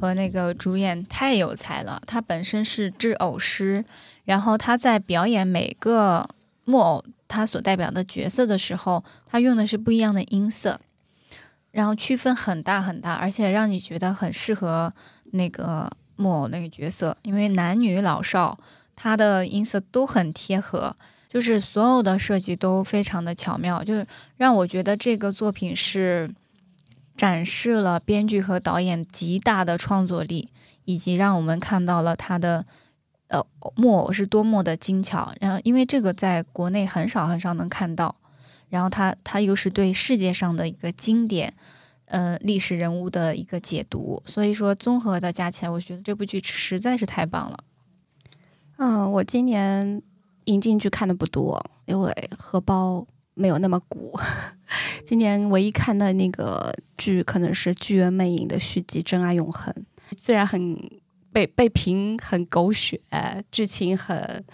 [0.00, 3.84] 和那个主演太有才了，他本身是制偶师。
[4.24, 6.28] 然后他在表演每个
[6.64, 10.80] 木偶他所代表的角色的时候，他用的是不一样的音色，
[11.70, 14.92] 然后区分很大很大，而且让你觉得很适合
[15.32, 18.58] 那个木偶那个角色，因为男女老少
[18.96, 20.96] 他的音色都很贴合，
[21.28, 24.06] 就是所有的设计都非常的巧妙，就是
[24.38, 26.30] 让我觉得这个作品是
[27.14, 30.48] 展示了编剧和导演极大的创作力，
[30.86, 32.64] 以及让我们看到了他的。
[33.34, 38.14] 呃，木偶是多么的精巧，然后因为这个在国内很少很少能看到，
[38.68, 41.52] 然后它它又是对世界上的一个经典，
[42.04, 47.58] 呃，历史人物的一个解读，所以说综合的加起来，我觉得这部剧实在是太棒了。
[48.76, 50.00] 嗯，我今年
[50.44, 54.16] 引进剧看的不多，因为荷包没有那么鼓。
[55.04, 59.74] 今年唯一看的那个剧可能是《剧院魅影》的续集《真爱永恒》，
[60.16, 60.78] 虽然很
[61.34, 63.00] 被被评很狗血，
[63.50, 64.44] 剧情很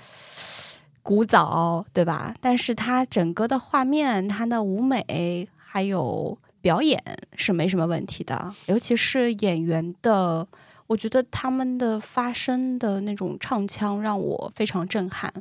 [1.02, 2.34] 古早，对吧？
[2.40, 7.02] 但是它整个的画面、它的舞美还有表演
[7.36, 10.48] 是没什么问题的，尤其是演员的。
[10.86, 15.32] 我觉得他们的发声的那种唱腔让我非常震撼，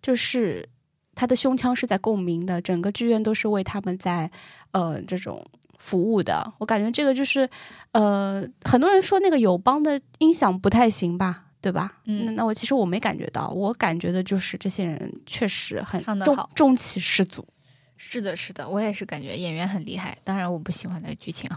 [0.00, 0.66] 就是
[1.14, 4.30] 他的胸腔是在共鸣的，整个剧院都是为他们在
[4.70, 5.44] 呃这种
[5.78, 6.52] 服务的。
[6.58, 7.48] 我感觉这个就是
[7.92, 12.00] 呃，很多人说那个友邦的音响不太行吧，对吧？
[12.04, 17.46] 嗯那那我其实我没感觉到，我感觉的就是这些人确实很中唱得好中气十足。
[17.96, 21.50] 是的，是的，我也是感觉演员很厉害，当然我不喜欢那个剧情。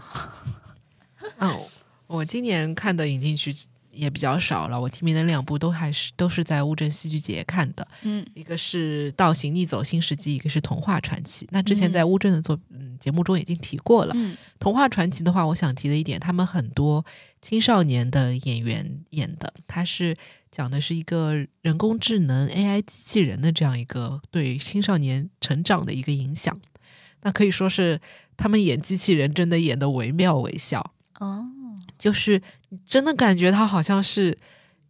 [1.38, 1.60] 嗯，
[2.06, 3.54] 我今年看的引进剧
[4.00, 11.44] 也比较少了，我提名的两部都还是都是在乌镇戏剧节看的，嗯一个是《倒行逆走新世纪》，一个是《童话传奇》。
[11.52, 17.04] 那之前在乌镇的作嗯节目中已经提过了，嗯童话传奇》的话，我想提的一点，他们很多
[17.42, 20.16] 青少年的演员演的，他是
[20.50, 26.58] 讲的是一个人工智能 AI 机器人的这样一个对青少年成长的一个影响。
[27.22, 28.00] 那可以说是
[28.34, 30.80] 他们演机器人真的演的惟妙惟肖。
[31.18, 31.44] 哦，
[32.00, 34.36] 就是你真的感觉他好像是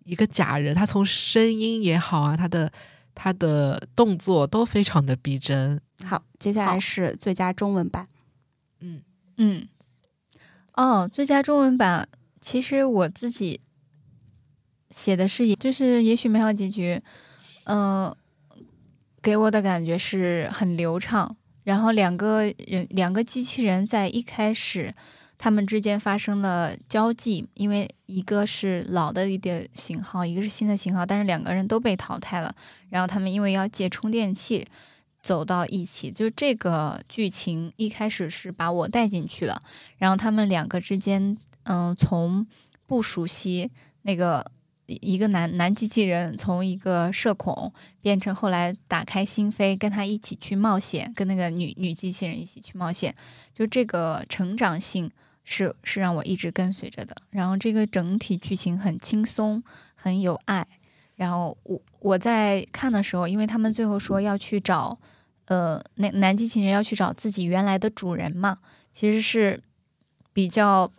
[0.04, 2.70] 一个假人，他从声音也好啊，他的
[3.16, 5.80] 他的动作都非常的逼真。
[6.04, 8.06] 好，接下来是最佳中文版。
[8.78, 9.02] 嗯，
[9.38, 9.66] 嗯，
[10.74, 12.08] 哦，最佳中文版，
[12.40, 13.60] 其实我自己
[14.90, 17.02] 写的是，就是也许美好结局，
[17.64, 18.14] 嗯、
[19.20, 24.94] 给我的感觉是很流畅，然后两个人两个机器人在一开始。
[25.42, 32.54] 他们之间发生了交际，因为一个是老的一个型号，一个是新的型号，但是两个人都被淘汰了。
[32.90, 34.66] 然后他们因为要借充电器，
[35.22, 39.62] 走到一起，就这个剧情一开始是把我带进去了，
[39.96, 42.46] 然后他们两个之间，嗯，从
[42.86, 43.70] 不熟悉
[44.02, 44.44] 那个
[44.84, 47.72] 一个男男机器人从一个社恐
[48.02, 53.14] 变成后来打开心扉跟他一起去冒险，跟那个女女机器人一起去冒险，
[53.54, 55.10] 就这个成长性
[55.52, 57.14] 是是让我一直跟随着的。
[57.30, 59.60] 然后这个整体剧情很轻松，
[59.96, 60.64] 很有爱。
[61.16, 64.96] 然后我我在看的时候，因为他们最后说要去找，
[65.46, 68.58] 呃，那男机器人要去找自己原来的主人嘛，
[68.92, 69.60] 其实是
[70.32, 70.90] 比较，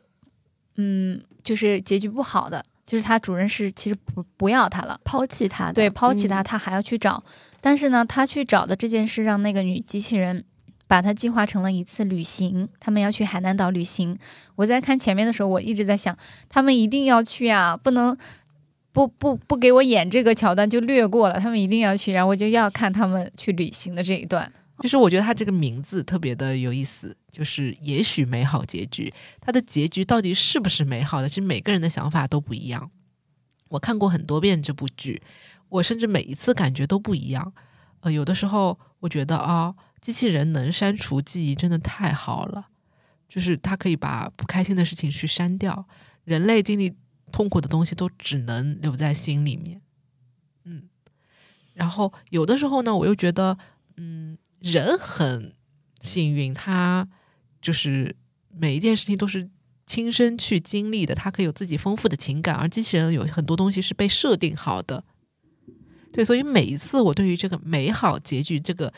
[0.75, 7.23] 嗯，就是结局不好的，就是他主人是其实不不要他了，抛弃他，对，抛弃他，嗯他还要去找。
[7.61, 10.43] 但是呢，他去找的这件事让那个女机器人
[10.91, 14.13] 把它计划成了一次旅行，他们要去海南岛旅行。
[14.57, 16.17] 我在看前面的时候，我一直在想，
[16.49, 18.17] 他们一定要去啊，不能
[18.91, 24.51] 不不不给我演这个桥段就略过了，他们一定要去，然后我就要看他们去旅行的这一段。
[24.79, 31.29] 就是我觉得他这个名字特别的有意思，就是也许美好结局，它的结局到底是不是美好的？
[31.29, 32.91] 其实每个人的想法都不一样。
[33.69, 35.21] 我看过很多遍这部剧，
[35.69, 37.53] 我甚至每一次感觉都不一样。
[38.01, 42.69] 呃，有的时候我觉得啊，机器人能删除记忆真的太好了，
[43.29, 45.87] 就是它可以把不开心的事情去删掉，
[46.23, 46.95] 人类经历
[47.31, 49.79] 痛苦的东西都只能留在心里面。
[50.65, 50.89] 嗯，
[51.75, 53.57] 然后有的时候呢，我又觉得，
[53.97, 55.53] 嗯，人很
[55.99, 57.07] 幸运，他
[57.61, 58.15] 就是
[58.49, 59.49] 每一件事情都是
[59.85, 65.03] 亲身去经历的，他可以有自己丰富的情感，而机器人有很多东西是被设定好的。
[66.11, 68.91] 对，所以每一次我对于这个美好结局这个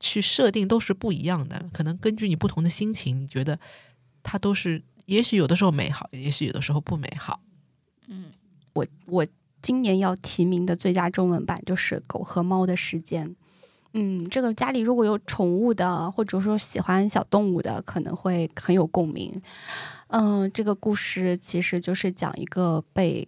[0.00, 3.58] 去设定都是不一样的，可能根据你不同的心情，你觉得
[4.22, 7.40] 它都是，也许有的时候美好，也许有的时候不美好。
[8.06, 8.26] 嗯
[8.74, 9.26] 我我
[9.60, 13.28] 今年要提名的最佳中文版就是《狗和猫的时间》。
[13.94, 19.42] 嗯，这个家里如果有宠物的，或者说喜欢小动物的，可能会很有共鸣。
[20.08, 23.26] 嗯，这个故事其实就是讲一个被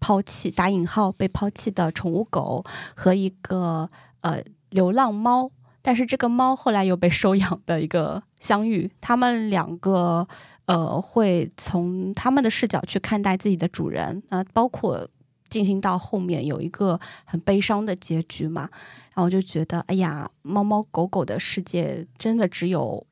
[0.00, 5.50] 抛弃（打引号）被抛弃的宠物狗和一个呃流浪猫，
[5.82, 8.90] 但是这个猫后来又被收养的一个相遇。
[9.00, 10.26] 他们两个
[10.66, 15.08] 呃会从他们的视角去看待自己的主人，呃，包括
[15.50, 18.70] 进行到后面有一个很悲伤的结局嘛。
[19.14, 23.06] 然后就觉得，哎呀，猫猫狗狗的世界真的只有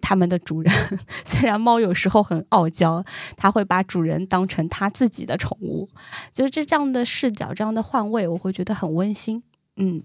[0.00, 0.72] 他们的主人。
[1.26, 3.04] 虽然猫有时候很傲娇，
[3.36, 5.90] 它会把主人当成它自己的宠物，
[6.32, 9.42] 就是这这样的视角，这样的换位，我会觉得很温馨。
[9.76, 10.02] 嗯，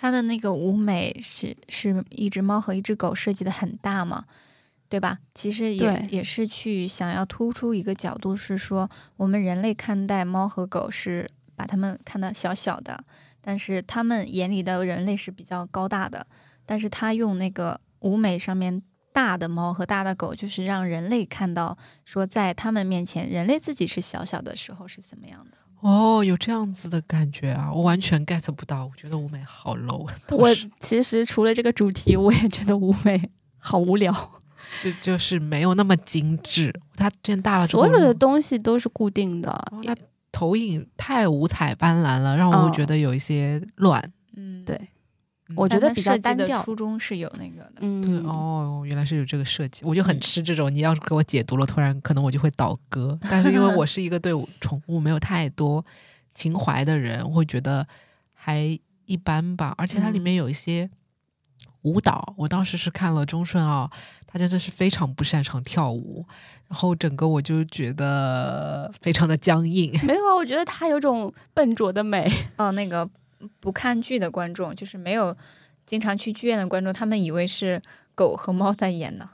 [0.00, 4.26] 它的那个舞美是是一只猫和一只狗设计的很大嘛，
[4.88, 5.18] 对吧？
[5.34, 13.02] 其实也也是去想要突出一个角度，是说我们人类看待猫和狗是把它们看得小小的，
[13.40, 16.28] 但是他们眼里的人类是比较高大的。
[16.64, 18.80] 但是他用那个舞美上面
[19.12, 25.58] 大的猫和大的狗，就是让人类看到说在他们面前，人类自己是小小的时候是怎么样的。
[25.80, 28.84] 哦，有这样子的感觉啊，我完全 get 不到。
[28.86, 30.48] 我觉得舞美好 low，我
[30.80, 34.12] 其实除了这个主题，我也觉得舞美好无聊。
[34.82, 36.74] 就就是没有那么精致。
[36.94, 39.96] 它变大了之后，所有的东西都是固定的，哦那
[40.30, 44.02] 投影太五彩斑斓了，让我嗯觉得有一些乱。
[44.36, 44.78] 嗯，对
[45.56, 46.62] 我觉得比较单调。
[46.62, 47.74] 初衷是有那个的。
[47.80, 50.72] 嗯，对哦，原来是有这个设计，我就很嗯吃这种。
[50.72, 53.18] 你要是给我解读了，突然可能我就会倒戈。
[53.30, 55.84] 但是因为我是一个对宠物没有太多
[56.34, 57.86] 情怀的人，我会觉得
[58.34, 59.74] 还一般吧。
[59.78, 60.88] 而且它里面有一些
[61.82, 63.90] 舞蹈，我当时是看了钟顺奥，
[64.26, 66.26] 他真的是非常不擅长跳舞，
[66.68, 69.98] 然后整个我就觉得非常的僵硬。
[70.04, 72.30] 没有啊，我觉得他有种笨拙的美。
[72.56, 73.08] 哦，那个
[73.60, 75.36] 不看剧的观众，就是没有
[75.86, 77.80] 经常去剧院的观众，他们以为是
[78.14, 79.28] 狗和猫在演呢，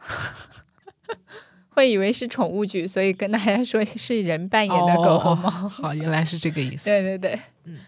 [1.70, 5.48] 会以为是宠物剧，所以跟大家说是人扮演的狗和猫。
[5.48, 6.84] 哦好，原来是这个意思。
[6.90, 7.78] 对对对，嗯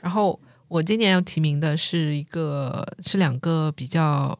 [0.00, 0.38] 然后
[0.68, 4.38] 我今年要提名的是一个是两个比较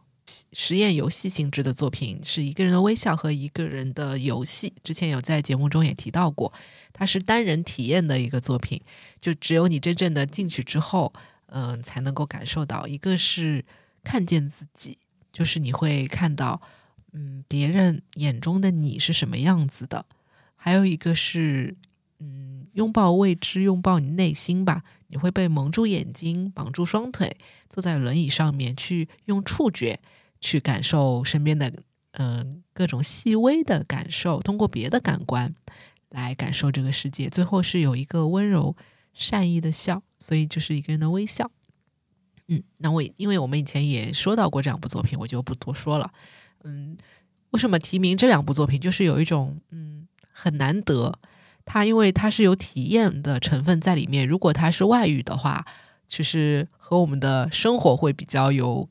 [0.52, 4.72] 实验游戏性质的作品，是一个人的微笑和一个人的游戏。
[4.82, 6.52] 之前有在节目中也提到过，
[6.92, 8.80] 它是单人体验的一个作品，
[9.20, 11.12] 就只有你真正的进去之后，
[11.46, 12.86] 嗯、才能够感受到。
[12.86, 13.64] 一个是
[14.02, 14.98] 看见自己，
[15.32, 16.60] 就是你会看到，
[17.12, 20.06] 嗯，别人眼中的你是什么样子的；
[20.56, 21.76] 还有一个是，
[22.18, 24.82] 嗯，拥抱未知，拥抱你内心吧。
[25.08, 27.36] 你会被蒙住眼睛，绑住双腿，
[27.68, 30.00] 坐在轮椅上面，去用触觉
[30.40, 31.72] 去感受身边的
[32.18, 35.54] 嗯、各种细微的感受，通过别的感官
[36.08, 37.28] 来感受这个世界。
[37.28, 38.74] 最后是有一个温柔
[39.12, 41.50] 善意的笑，所以就是一个人的微笑。
[42.48, 46.10] 嗯，那我因为我们以前也说到过这两部作品，我就不多说了。
[46.64, 46.96] 嗯，
[47.50, 48.80] 为什么提名这两部作品？
[48.80, 51.18] 就是有一种嗯很难得，
[51.66, 54.26] 它因为它是有体验的成分在里面。
[54.26, 55.66] 如果它是外语的话，
[56.08, 58.88] 其实和我们的生活会比较有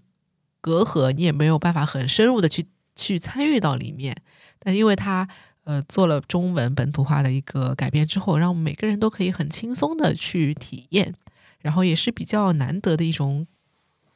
[0.65, 4.15] 隔阂，你也没有办法很深入的去去参与到里面。
[4.57, 5.29] 但因为它
[5.63, 11.13] 呃做了中文本土化的一个改编之后，让每个人都可以很轻松的去体验，
[11.59, 13.45] 然后也是比较难得的一种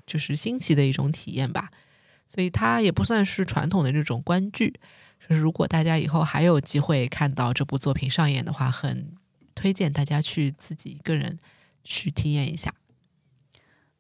[0.08, 1.70] 就是新奇的一种体验吧。
[2.28, 4.74] 所以它也不算是传统的这种观剧，
[5.20, 9.14] 就是如果大家以后还有机会看到这部作品上演的话，很
[9.54, 11.38] 推荐大家去自己一个人
[11.84, 12.74] 去体验一下。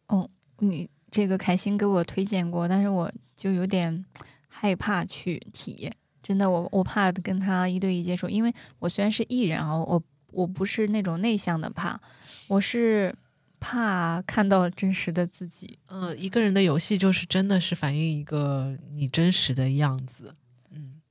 [0.07, 0.27] 哦
[0.57, 4.05] 你这个凯欣给我推荐过，但是我就有点
[4.47, 5.93] 害怕去体验。
[6.21, 11.99] 真的，我我怕跟他一对一接触，因为我虽然是艺人啊，我我不是那种内向的怕，
[12.47, 13.15] 我是
[13.59, 15.79] 怕看到真实的自己。
[15.87, 20.35] 嗯、一个人的游戏就是真的是反映一个你真实的样子，
[20.69, 21.01] 嗯，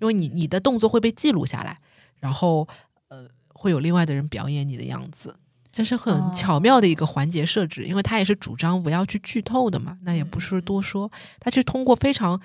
[0.00, 1.78] 因为你你的动作会被记录下来，
[2.20, 2.66] 然后
[3.08, 5.36] 呃会有另外的人表演你的样子。
[5.74, 11.10] 这是很哦巧妙的一个环节设置，因为他也是主张不要去剧透的嘛，那也不是多说，
[11.40, 12.40] 他是通过非常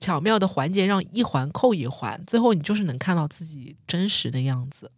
[0.00, 4.90] 巧妙的环节让一环扣一环，最后你就是能看到自己真实的样子。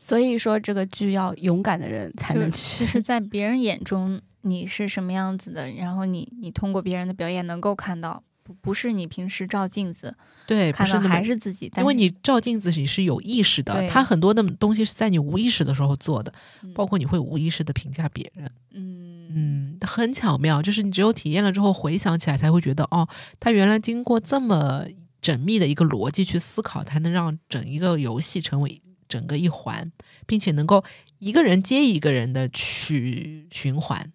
[0.00, 2.86] 所以说这个剧要勇敢的人才能就去。
[2.86, 10.14] 是在别人眼中你是什么样子的，然后你你通过别人的表演能够看到，不不是你平时照镜子
[10.46, 16.32] 对，不看到是还是自己，因为你照镜子你是有意识的，对它很多的东西是在你无意识的时候做的，
[16.62, 18.48] 嗯包括你会无意识的评价别人。
[18.72, 23.08] 嗯嗯，很巧妙，就是你只有体验了之后回想起来，才会觉得哦，
[23.40, 24.84] 他原来经过这么
[25.22, 29.90] 缜密的一个逻辑去思考，才能让整一个游戏成为整个一环，
[30.26, 30.84] 并且能够
[31.18, 34.12] 一个人接一个人的去循环。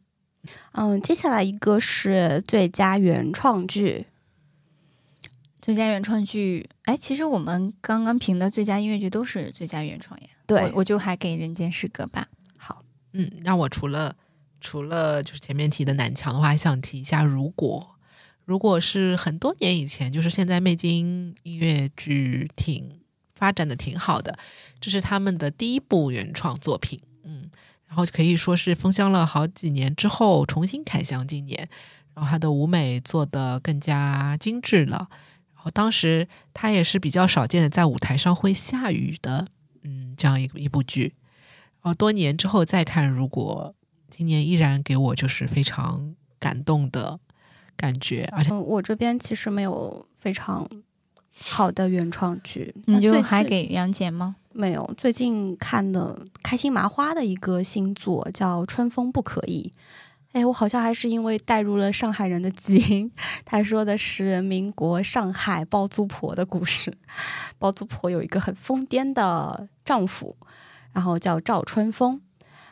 [0.72, 4.06] 嗯，接下来一个是最佳原创剧，
[5.62, 10.30] 最佳原创剧，哎，其实我们刚刚评的最佳音乐剧都是最佳原创耶。
[10.47, 12.28] 对我我就还给《人间失格》吧。
[12.57, 12.82] 好，
[13.14, 14.16] 嗯，那我除了
[14.60, 17.95] 除了就是前面提的南墙的话，还想提一下，如果
[18.45, 22.99] 如果是很多年以前，就是现在魅晶音乐剧挺
[23.36, 24.39] 发展的挺好的，
[24.82, 27.49] 这是他们的第一部原创作品，嗯，
[27.86, 31.70] 然后可以说是封箱了好几年之后重新开箱今年，
[32.16, 35.07] 然后它的舞美做得更加精致了，然
[35.64, 39.47] 后当时它也是比较少见的在舞台上会下雨的，
[39.84, 41.14] 嗯，这样一一部剧。
[41.82, 43.74] 然后多年之后再看，如果
[44.10, 47.20] 今年依然给我就是非常感动的
[47.76, 50.68] 感觉，而且嗯，我这边其实没有非常
[51.32, 54.36] 好的原创剧，你就还给杨戬吗？
[54.51, 54.93] 没有？
[54.97, 59.74] 最近看的开心麻花的一个新作叫《春风不可以》。
[60.32, 63.12] 哎，我好像还是因为带入了上海人的基因。
[63.44, 66.96] 他说的是民国上海包租婆的故事。
[67.58, 70.38] 包租婆有一个很疯癫的丈夫，
[70.94, 72.22] 然后叫赵春风。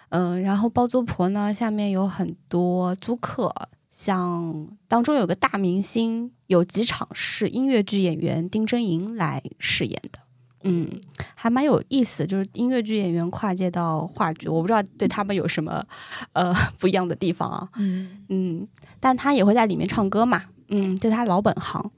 [0.10, 3.54] 嗯，然后包租婆呢，下面有很多租客，
[3.90, 10.20] 像当中有个大明星，有几场是音乐剧演员丁真莹来饰演的。
[10.64, 10.90] 嗯，
[11.36, 15.86] 还蛮有意思，就是音乐剧演员跨界到话剧，我不知道对他们有什么
[16.34, 17.70] 呃不一样的地方啊。
[17.78, 18.68] 嗯，嗯，
[19.00, 21.92] 但他也会在里面唱歌嘛，嗯，这他老本行。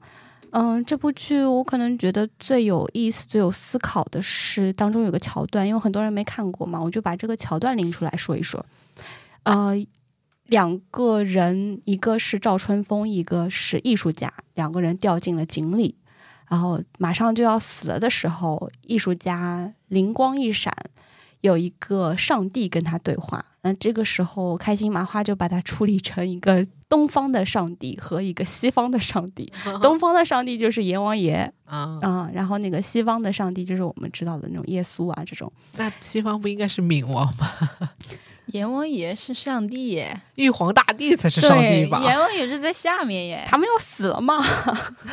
[0.52, 8.66] 嗯，这部剧我可能觉得最有意思、最有思考的是当中有个桥段，因为很多人没看过嘛，我就把这个桥段拎出来说一说。
[9.44, 9.72] 呃，
[10.46, 15.94] 两个人，一个是赵春风，一个是艺术家，两个人掉进了井里，
[16.50, 20.74] 然后马上就要死了的时候，艺术家灵光一闪，
[21.42, 23.44] 有一个上帝跟他对话。
[23.62, 29.52] 那这个时候，开心麻花就把它处理成一个东方的上帝和一个西方的上帝。
[29.80, 35.52] 东方的上帝就是阎王爷 啊、啊、然后那个西方的上帝就是我们知道的那种耶稣啊这种。
[35.76, 37.52] 那西方不应该是冥王吗？
[38.52, 42.00] 阎王爷是上帝耶，玉皇大帝才是上帝，吧？
[42.00, 43.44] 阎王爷是在下面耶。
[43.46, 44.44] 他们要死了嘛。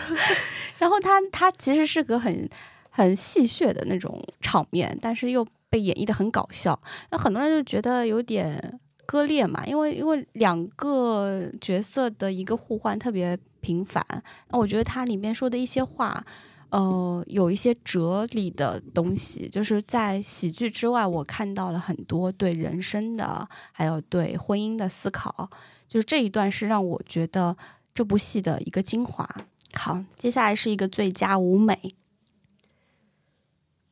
[0.78, 2.50] 然后他他其实是个很
[2.90, 6.80] 很戏谑的那种场面，但是又被演绎的很搞笑。
[7.12, 14.06] 那很多人就觉得有点割裂嘛，因为因为两个角色的一个互换特别频繁。
[14.50, 16.26] 那我觉得它里面说的一些话。
[16.70, 25.50] 呃，有一些哲理的东西，就是在喜剧之外，我看到了很多对人生的，还有对婚姻的思考。
[25.88, 27.56] 就是这一段是让我觉得
[27.94, 29.28] 这部戏的一个精华。
[29.74, 31.96] 好，接下来是一个最佳舞美。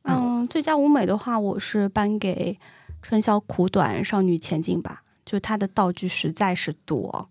[0.02, 2.58] 嗯，最佳舞美的话，我是颁给
[3.00, 5.02] 《春宵苦短，少女前进》吧。
[5.24, 7.28] 就它的道具实在是多，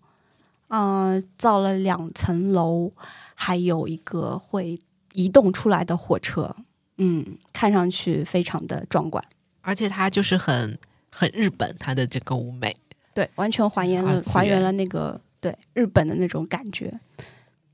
[0.68, 2.92] 嗯、造了两层楼，
[3.34, 4.78] 还有一个会
[5.16, 6.54] 移动出来的火车，
[6.98, 9.24] 嗯，看上去非常的壮观。
[9.62, 10.78] 而且它就是很
[11.10, 12.76] 很日本，它的这个舞美。
[13.14, 17.00] 对，完全还原了还原了那个对日本的那种感觉。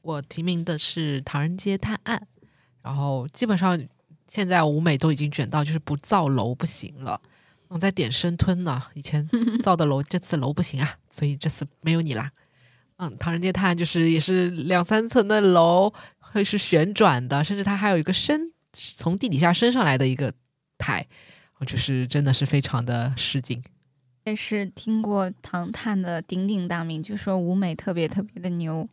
[0.00, 2.28] 我提名的是《唐人街探案》，
[2.80, 3.76] 然后基本上
[4.28, 7.20] 现在舞美都已经卷到就是不造楼不行了。
[7.66, 9.28] 我在点生吞呢，以前
[9.62, 12.30] 造的楼，这次楼不行啊，所以这次没有你啦。
[12.98, 15.92] 嗯，《唐人街探案》就是也是两三层的楼，
[16.32, 20.32] 会是旋转的，甚至它还有一个升从地底下升上来的一个
[20.78, 21.06] 台，
[21.58, 23.62] 我就是真的是非常的失敬。
[24.24, 28.88] 也是听过唐探的鼎鼎大名，就说舞美特别特别的牛。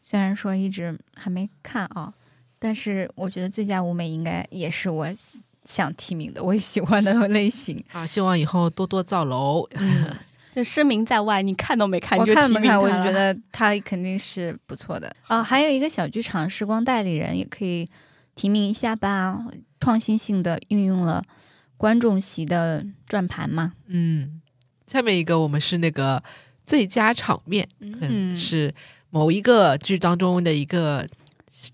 [0.00, 2.12] 虽然说一直还没看啊，
[2.58, 5.06] 但是我觉得最佳舞美应该也是我
[5.64, 7.84] 想提名的，我喜欢的类型。
[7.92, 9.68] 啊，希望以后多多造楼。
[9.72, 10.16] 嗯，
[10.50, 15.42] 就声名在外，你看都没看，我你就提看没看，我就觉得他肯定是不错的啊。
[15.42, 17.86] 还有一个小剧场《时光代理人》也可以
[18.34, 19.44] 提名一下吧，
[19.78, 21.22] 创新性的运用了
[21.76, 23.74] 观众席的转盘嘛。
[23.86, 24.40] 嗯，
[24.86, 26.22] 下面一个我们是那个
[26.66, 28.74] 最佳场面，可能嗯是
[29.10, 31.06] 某一个剧当中的一个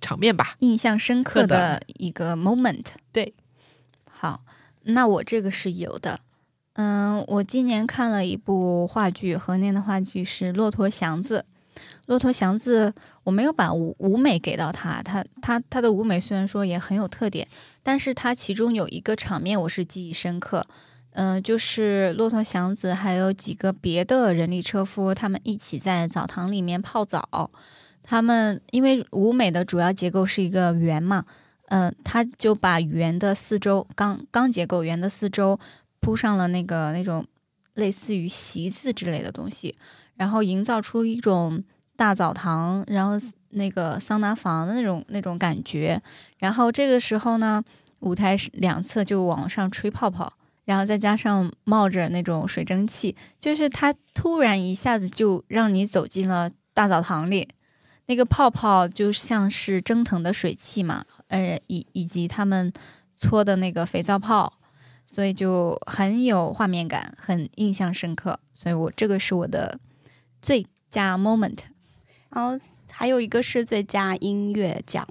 [0.00, 0.54] 场面吧。
[0.58, 2.84] 印象深刻的一个 moment。
[3.10, 3.32] 对，
[4.04, 4.42] 好，
[4.82, 6.20] 那我这个是有的。
[6.76, 11.44] 嗯，我今年看了一部话剧，何念的话剧是《骆驼祥子》。
[12.06, 17.46] 骆驼祥子，我没有把舞舞美给到他，他他他的舞美虽然说也很有特点，
[17.82, 20.66] 但是他其中有一个场面我是记忆深刻。
[21.18, 27.50] 嗯、就是骆驼祥子还有几个别的人力车夫，他们一起在澡堂里面泡澡。
[28.02, 31.24] 他们因为舞美的主要结构是一个圆嘛，
[31.68, 35.58] 嗯、他就把圆的四周钢钢结构圆的四周
[36.06, 37.26] 铺上了那个那种
[37.74, 39.76] 类似于席子之类的东西，
[40.14, 41.64] 然后营造出一种
[41.96, 43.14] 大澡堂，然后
[43.48, 46.00] 那个桑拿房的那种那种感觉。
[46.38, 47.60] 然后这个时候呢，
[47.98, 50.32] 舞台两侧就往上吹泡泡，
[50.64, 57.48] 然后再加上冒着那种水蒸气，就是它突然一下子就让你走进了大澡堂里。
[58.06, 62.72] 那个泡泡就像是蒸腾的水汽嘛，呃，以以及他们
[63.16, 64.52] 搓的那个肥皂泡，
[65.16, 68.38] 所以就很有画面感，很印象深刻。
[68.52, 69.80] 所以我这个是我的
[70.42, 71.60] 最佳 moment。
[72.28, 75.08] 然后还有一个是最佳音乐奖，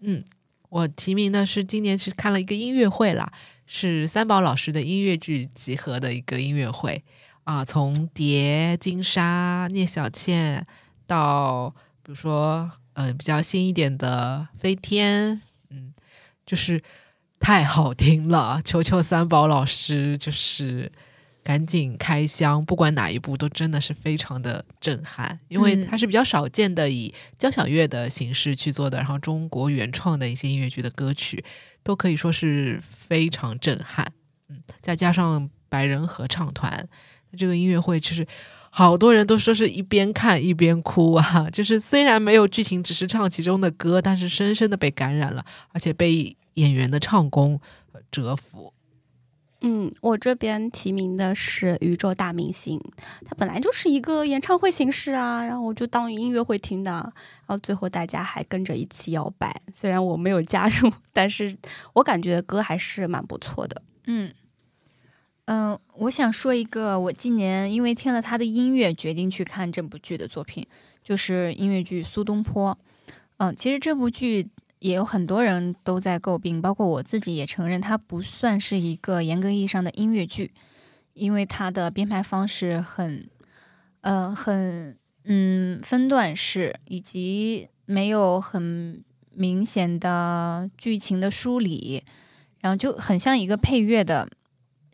[0.00, 0.22] 嗯，
[0.68, 3.32] 我提名的是今年是看了一个音乐会啦，
[3.64, 7.02] 是三宝老师的音乐剧集合的一个音乐会
[7.44, 10.66] 啊，从蝶、金莎、聂小倩
[11.06, 11.70] 到
[12.02, 15.94] 比如说呃比较新一点的飞天，嗯，
[16.44, 16.82] 就是
[17.40, 20.92] 太好听了，求求三宝老师就是。
[21.42, 31.42] 赶紧开箱，不管哪一部都真的是非常的震撼，因为嗯它是比较少见的以交响乐的形式去做的，然后中国原创的一些音乐剧的歌曲
[31.82, 34.12] 都可以说是非常震撼。
[34.50, 36.86] 嗯，再加上白人合唱团，
[37.36, 38.24] 这个音乐会就是
[38.68, 47.60] 好多人都说是一边看一边哭啊， 就是虽然没有剧情，只是唱其中的歌，但是深深的被感染了，而且被演员的唱功
[47.92, 48.72] 呃折服。
[49.62, 52.78] 嗯，我这边提名的是《宇宙大明星》，
[53.26, 59.60] 它本来就是一个演唱会形式啊，然后我就当音乐会听的，然后最后大家还跟着一起摇摆。
[59.70, 61.54] 虽然我没有加入，但是
[61.92, 63.82] 我感觉歌还是蛮不错的。
[64.06, 64.32] 嗯
[65.44, 70.66] 嗯、呃我想说一个，我今年因为听了他的音乐，决定去看这部剧的作品，
[71.04, 72.72] 就是音乐剧《苏东坡》。
[73.36, 74.48] 嗯、其实这部剧
[74.80, 80.52] 也有很多人都在诟病，包括我自己也承认，它不算是一个严格意义上的音乐剧，
[81.14, 83.28] 因为它的编排方式很，
[84.00, 92.02] 呃，很嗯分段式，以及没有很明显的剧情的梳理，
[92.60, 94.28] 然后就很像一个配乐的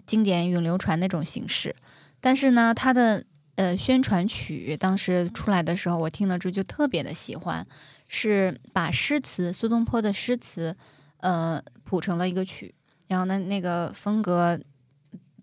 [0.05, 1.75] 经典永流传那种形式。
[2.21, 3.25] 但是呢，它的
[3.55, 7.65] 呃宣传曲当时出来的时候，我听了之后就特别的喜欢，
[8.09, 10.77] 是把诗词苏东坡的诗词
[11.19, 12.75] 呃谱成了一个曲，
[13.09, 14.59] 然后呢那个风格，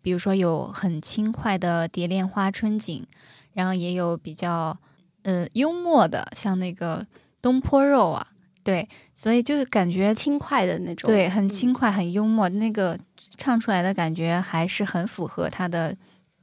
[0.01, 3.05] 比如说有很轻快的《蝶恋花》春景，
[3.53, 4.78] 然后也有比较
[5.24, 7.05] 呃幽默的，像那个
[7.41, 8.28] 东坡肉啊，
[8.64, 12.97] 对，所以就是感觉轻快的那种，对，很轻嗯快，很幽默，那个
[13.38, 15.95] 唱出来的感觉还是很符合他的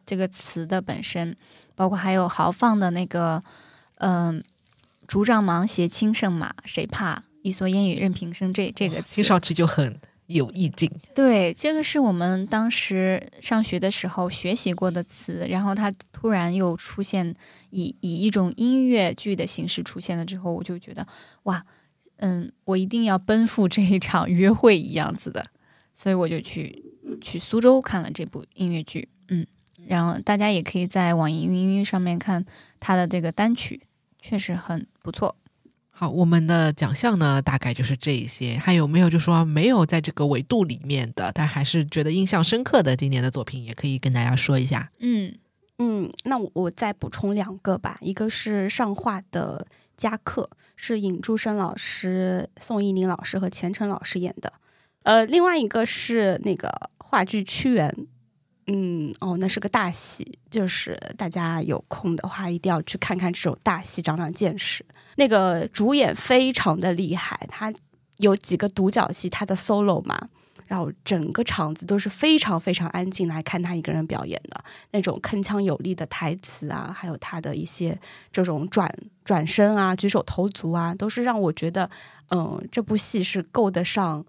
[0.05, 1.37] 这个词的本身，
[1.75, 3.43] 包括还有豪放的那个，
[3.99, 4.43] 嗯、
[5.11, 7.25] 竹杖芒鞋轻胜马，谁怕？
[7.43, 8.55] 一蓑烟雨任平生。
[8.55, 10.89] 这这个词听，上去就很有意境。
[11.17, 17.35] 对，这个是我们当时上学的时候学习过的词，然后它突然又出现
[17.71, 21.05] 以以一种音乐剧的形式出现了之后，我就觉得
[21.43, 21.67] 哇，
[22.19, 25.45] 嗯，我一定要奔赴这一场约会一样子的，
[25.93, 26.85] 所以我就去
[27.21, 29.45] 去苏州看了这部音乐剧，嗯，
[29.89, 32.47] 然后大家也可以在网易云音乐上面看
[32.79, 33.81] 它的这个单曲，
[34.21, 35.37] 确实很不错。
[35.91, 38.57] 好，我们的奖项呢，大概就是这一些。
[38.57, 44.91] 还有没有就说没有在这个维度里面的，但还是觉得印象深刻的今年的作品，也可以跟大家说一下。
[45.01, 45.35] 嗯
[45.79, 49.67] 嗯，那我我再补充两个吧，一个是上画的
[49.97, 54.53] 《加课》，是尹祝生老师、宋一宁老师和钱晨老师演的。
[55.03, 57.91] 呃，另外一个是那个话剧《屈原》，
[58.73, 64.85] 嗯，哦，那是个大戏，就是大家有空的话一定要去看看这种大戏，长长见识。
[65.17, 67.73] 那个主演非常的厉害，他
[68.19, 70.29] 有几个独角戏，他的 solo 嘛，
[70.69, 74.63] 然后整个场子都是非常非常安静来看他一个人表演的。
[74.93, 77.99] 那种铿锵有力的台词啊，还有他的一些
[78.31, 78.89] 这种转
[79.25, 81.91] 转身啊、举手投足啊，都是让我觉得，
[82.29, 84.25] 嗯，这部戏是够得上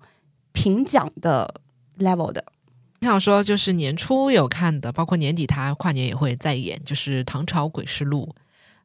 [0.52, 1.62] 评奖的
[2.00, 2.44] level 的。
[3.02, 8.30] 我想说，就是年初有看的，包括年底他跨年也会再演，就是《唐朝诡事录》。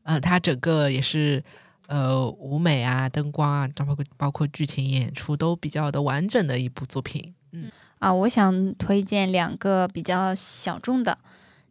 [0.05, 1.45] 呃，它整个也是
[1.87, 7.35] 呃舞美啊、灯光啊，包括包括剧情演出都比较的完整的一部作品。
[7.53, 11.19] 嗯啊，我想推荐两个比较小众的，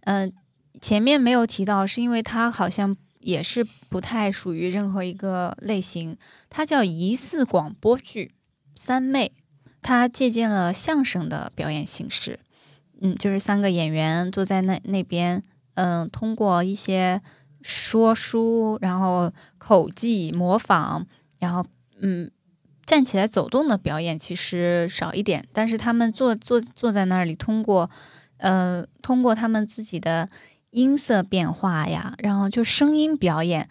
[0.02, 0.32] 嗯、
[0.80, 6.16] 前面没有提到，是因为它好像也是不太属于任何一个类型，
[6.52, 8.34] 它叫疑似广播剧
[8.80, 9.32] 《三妹》，
[9.86, 12.40] 它借鉴了相声的表演形式，
[13.02, 15.44] 嗯，就是三个演员坐在那那边，
[15.76, 17.22] 嗯、通过一些
[17.62, 21.06] 说书，然后口技模仿，
[21.40, 21.64] 然后
[22.02, 22.32] 嗯。
[22.88, 27.90] 站起来走动的表演其实少一点，但是他们坐坐坐在那里，通过
[28.38, 30.30] 呃通过他们自己的
[30.70, 33.68] 音色变化呀，然后就声音表演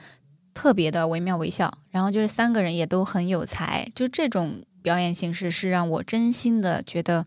[0.52, 7.24] 特别的惟妙惟肖，然后就是三个人也都很有才，就这种表演形式是让我真心的觉得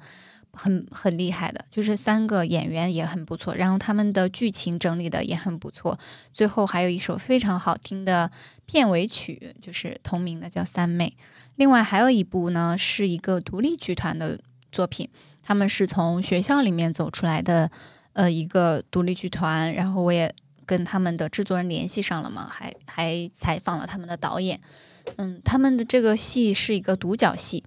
[0.54, 5.98] 很很厉害的，就是三个演员也很不错，然后他们的剧情整理的也很不错，
[6.32, 8.30] 最后还有一首非常好听的
[8.68, 11.16] 片尾曲，就是同名的叫《三妹》。
[11.56, 14.40] 另外还有一部呢，是一个独立剧团的
[14.72, 15.10] 作品，
[15.42, 17.72] 他们是从学校里面走出来的，
[18.14, 19.74] 呃，一个独立剧团。
[19.74, 20.32] 然后我也
[20.68, 24.60] 跟他们的制作人联系上了嘛，还还采访了他们的导演。
[25.16, 27.64] 嗯，他们的这个戏是一个独角戏，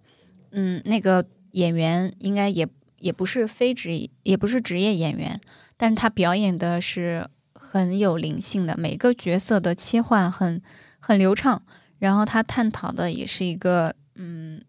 [0.52, 2.68] 嗯，那个演员应该也
[2.98, 5.40] 也不是非职，也不是职业演员，
[5.76, 10.62] 但是他表演的是很有灵性的，每个角色的切换很
[10.98, 11.62] 很流畅。
[11.98, 14.62] 然后他探讨的也是一个，嗯，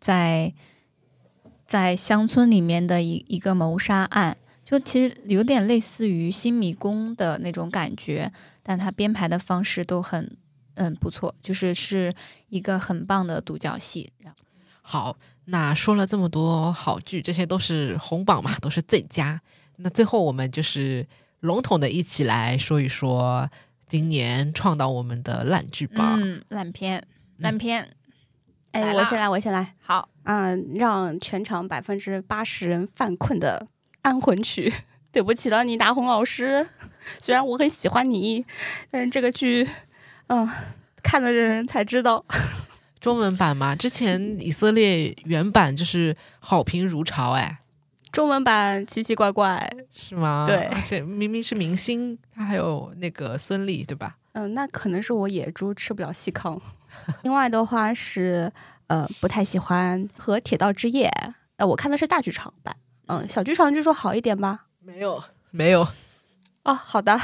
[0.00, 0.54] 在
[1.66, 8.32] 在乡村里面的一一个谋杀案，就其实有点类似于新迷宫的那种感觉，
[8.62, 10.36] 但他编排的方式都很，
[10.74, 12.12] 嗯，不错，就是是
[12.48, 14.12] 一个很棒的独角戏。
[14.82, 15.16] 好，
[15.46, 19.40] 那说了这么多好剧，这些都是红榜嘛，都是最佳。
[19.76, 21.06] 那最后我们就是
[21.40, 23.50] 笼统的一起来说一说
[23.88, 26.16] 今年创到我们的烂剧吧。
[26.20, 27.02] 嗯，烂片，
[27.38, 27.96] 烂片，
[28.72, 29.74] 哎，我先来，我先来。
[29.80, 33.66] 好，嗯，让全场百分之八十人犯困的
[34.02, 34.70] 《安魂曲》，
[35.10, 36.68] 对不起了，倪大红老师。
[37.20, 38.44] 虽然我很喜欢你，
[38.90, 39.68] 但是这个剧，
[40.28, 40.48] 嗯，
[41.02, 42.24] 看了的人才知道。
[43.00, 47.58] 中文版嘛，之前以色列原版就是好评如潮，哎，
[48.10, 50.46] 中文版奇奇怪怪，是吗？
[50.48, 54.16] 对而且明明是明星，他还有那个孙俪，对吧？
[54.32, 56.58] 嗯，那可能是我野猪吃不了细糠。
[57.22, 58.50] 另外的话是，
[58.86, 61.08] 呃，不太喜欢和《铁道之夜》，
[61.56, 62.74] 呃，我看的是大剧场版，
[63.08, 64.64] 嗯，小剧场据说好一点吧？
[64.80, 65.86] 没有，没有，
[66.64, 67.18] 哦，好的，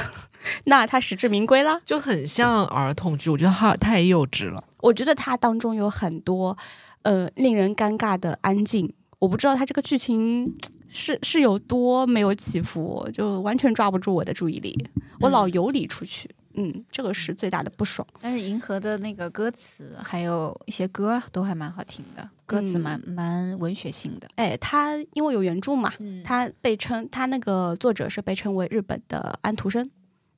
[0.65, 1.81] 那它实至名归啦。
[1.83, 4.63] 就很像儿童剧，我觉得它太幼稚了。
[4.81, 6.57] 我觉得它当中有很多，
[7.01, 8.93] 呃，令人尴尬的安静。
[9.19, 10.51] 我不知道它这个剧情
[10.89, 14.75] 是是有多没有起伏，就完全抓不住我的注意力，
[15.19, 16.29] 我老游离出去。
[16.53, 18.05] 嗯，这个是最大的不爽。
[18.19, 24.27] 但是银河的那个歌词还有一些歌都还蛮好听的，歌词蛮、蛮文学性的。
[24.35, 29.89] 哎，他因为有原著嘛，嗯它被称他那个作者是被称为日本的安徒生。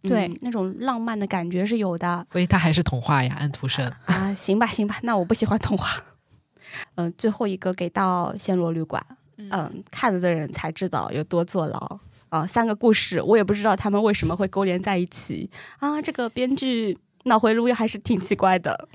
[0.01, 3.89] 对嗯那种浪漫的感觉是有的所以它还是童话呀，安徒生。
[4.05, 4.33] 啊。
[4.33, 6.03] 行吧，行吧，那我不喜欢童话。
[6.95, 9.01] 嗯、最后一个给到暹罗旅馆。
[9.37, 11.99] 嗯，看了的人才知道有多坐牢
[12.29, 12.45] 啊！
[12.45, 15.49] 三个故事，我也不知道他们为什么会勾连在一起
[15.79, 16.01] 啊！
[16.01, 18.87] 这个编剧脑回路还是挺奇怪的。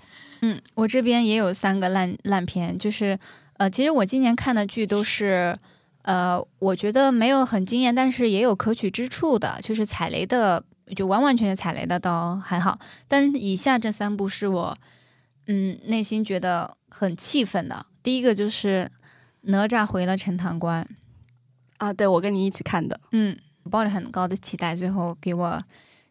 [0.43, 3.19] 嗯，我这边也有三个烂烂片，就是
[3.55, 5.59] 呃，其实我今年看的剧都是
[6.03, 10.63] 呃，我觉得没有很惊艳，但是也有可取之处的，就是踩雷的，
[10.95, 14.79] 就完完全全踩雷的倒还好，但是以下这三部是我
[15.47, 17.85] 嗯内心觉得很气愤的。
[18.03, 18.91] 第一个就是
[19.43, 20.89] 哪吒回了陈塘关，
[21.79, 23.37] 啊，对，我跟你一起看的嗯，
[23.71, 25.63] 抱着很高的期待，最后给我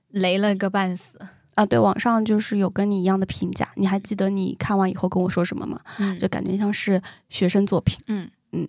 [0.09, 1.17] 雷了个半死。
[1.57, 3.67] 啊，对，网上就是有跟你一样的评价。
[3.75, 5.81] 你还记得你看完以后跟我说什么吗？
[5.99, 7.97] 嗯就感觉像是学生作品。
[8.07, 8.29] 嗯。
[8.53, 8.65] 嗯，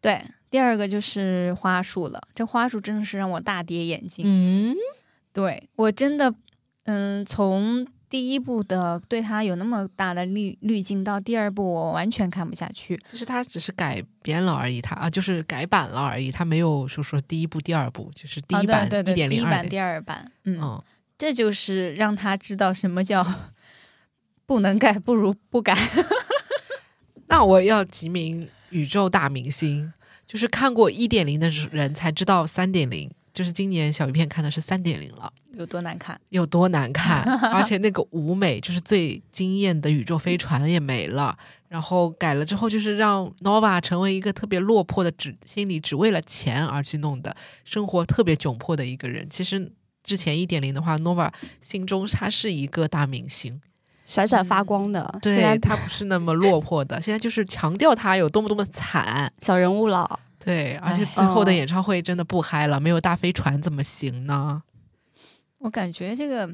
[0.00, 4.24] 对，第二个就是花束了，这花束真的是让我大跌眼镜。
[4.24, 4.72] 嗯，
[5.32, 6.32] 对我真的，
[6.84, 12.98] 嗯，从第一部的对他有那么大的滤滤镜，到第二部我完全看不下去。
[13.04, 20.82] 其实他只是改编了而已，他啊就是改版了而已，他没有说说第一部、第二部，就是第哦一版对对对，一点零一版、第二版，嗯，嗯，
[21.18, 23.26] 这就是让他知道什么叫
[24.46, 25.76] 不能改，不如不改。
[27.26, 29.92] 那我要提名宇宙大明星，
[30.24, 35.32] 就是看过一点零的人才知道三点零，就是今年小鱼片看的是三点零了。
[35.54, 36.18] 有多难看？
[36.28, 41.36] 有多难看， 而且那个舞美就是最惊艳的宇宙飞船也没了。
[41.66, 49.28] 然后改了之后，就是让 Nova 成为一个特别落魄的，只心里只为了钱而去弄的，生活特别窘迫的一个人。
[49.28, 49.70] 其实
[50.08, 51.30] 之前一点零的话，Nova
[51.60, 53.60] 心中他是一个大明星，
[54.06, 55.02] 闪闪发光的。
[55.22, 59.30] 现在对他不是那么落魄的， 现在就是强调他有多么多么惨。
[59.38, 64.62] 小人物了，对，而且哎最后的哦演唱会真的不嗨了，没有大飞船怎么行呢？
[65.58, 66.48] 我感觉这个，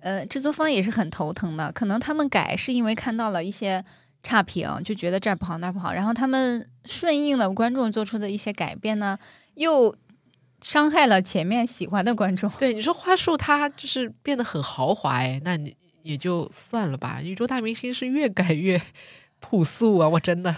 [0.00, 1.70] 呃，制作方也是很头疼的。
[1.70, 3.84] 可能他们改是因为看到了一些
[4.24, 9.16] 差评，就觉得这儿不好那儿不好，然后他们顺应了观众做出的一些改变呢，
[9.54, 9.94] 又
[10.60, 12.50] 伤害了前面喜欢的观众。
[12.58, 17.20] 对，你说花束它就是变得很豪华，哎，那你也就算了吧。
[17.22, 18.80] 宇宙大明星是越改越
[19.38, 20.54] 朴素啊，我真的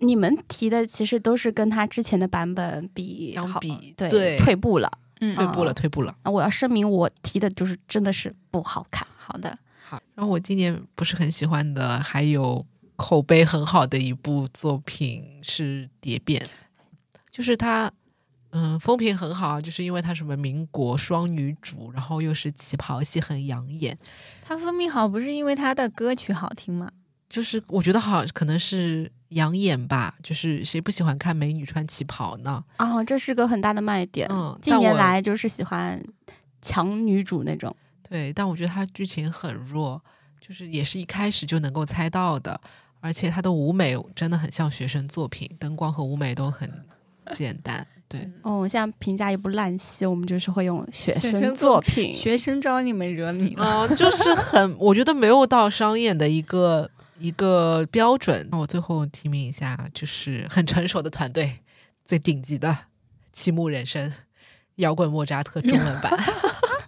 [0.00, 4.90] 你们提的其实都是跟他之前的版本比好相比对对退步了。
[5.20, 6.16] 嗯，退步了，哦退步了。
[6.22, 9.04] 那我要声明，我提的就是真的是不好看。
[9.16, 12.64] 好的，好，然后我今年不是很喜欢的，还有
[12.94, 16.40] 口碑很好的一部作品是《蝶变》，
[17.32, 17.92] 就是它，
[18.60, 23.96] 嗯，风评很好，就是因为它什么民国双女主，然后又是旗袍戏，很养眼。
[24.44, 26.90] 他风评好不是因为他的歌曲好听吗？
[27.30, 32.64] 就是我觉得好，可能是养眼吧，就是谁不喜欢看美女穿旗袍呢？
[32.78, 34.26] 哦，这是个很大的卖点。
[34.28, 36.02] 嗯，近年来就是喜欢
[36.60, 37.74] 强女主那种。
[38.08, 40.02] 对，但我觉得它剧情很弱，
[40.40, 42.60] 就是也是一开始就能够猜到的，
[43.00, 46.68] 而且它的舞美真的很像学生作品，灯光和舞美都很
[47.30, 47.86] 简单。
[48.08, 52.14] 对，哦，像评价一部烂戏，我们就是会用学生作作品。
[52.16, 53.86] 学生招你们惹你了。
[53.86, 58.48] 嗯、就是很，我觉得没有到商演的一个一个标准。
[58.50, 61.58] 那我最后提名一下，就是很成熟的团队，
[62.06, 62.74] 最顶级的
[63.32, 64.10] 七木人生
[64.76, 66.12] 摇滚莫扎特中文版。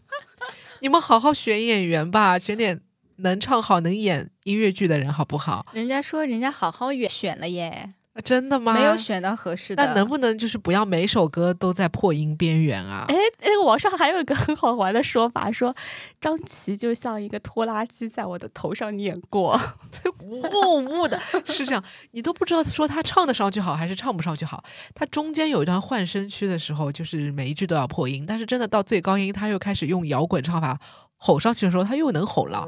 [0.80, 2.80] 你们好好选演员吧，选点
[3.16, 5.66] 能唱好、能演音乐剧的人，好不好？
[5.74, 8.72] 人家说人家好好选选了耶，啊真的吗？
[8.74, 9.84] 没有选到合适的。
[9.84, 13.04] 那能不能就是不要每首歌都在破音边缘啊？
[13.08, 15.74] 哎，那个网上还有一个很好玩的说法，说
[16.20, 19.60] 张琪就像一个拖拉机在我的头上碾过。
[20.22, 24.62] 呜呜的，是这样，你都不知道说他唱得上去好还是唱不上去好。
[24.94, 30.78] 他中间有一段换声区的时候，就是每一句都要破音，但是真的到最高音，他又开始用摇滚唱法
[31.16, 32.66] 吼上去的时候，他又能吼了。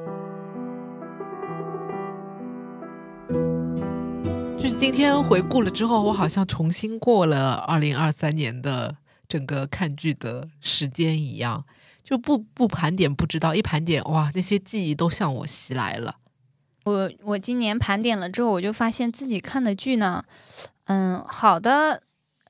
[4.63, 8.97] 就是今天回顾了之后，我好像重新过了二零二三年的
[9.27, 11.65] 整个看剧的时间一样，
[12.05, 16.15] 就不不盘点不知道，一盘点哇，那些记忆都向我袭来了。
[16.85, 20.23] 我我今年盘点了之后，我就发现自己看的剧呢，
[20.85, 22.01] 嗯，好的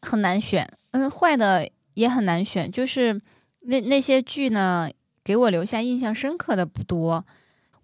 [0.03, 2.71] 很难选，嗯，坏的也很难选。
[2.71, 3.19] 就是
[3.61, 4.91] 那那些剧呢，
[5.25, 7.25] 给我留下印象深刻的不多。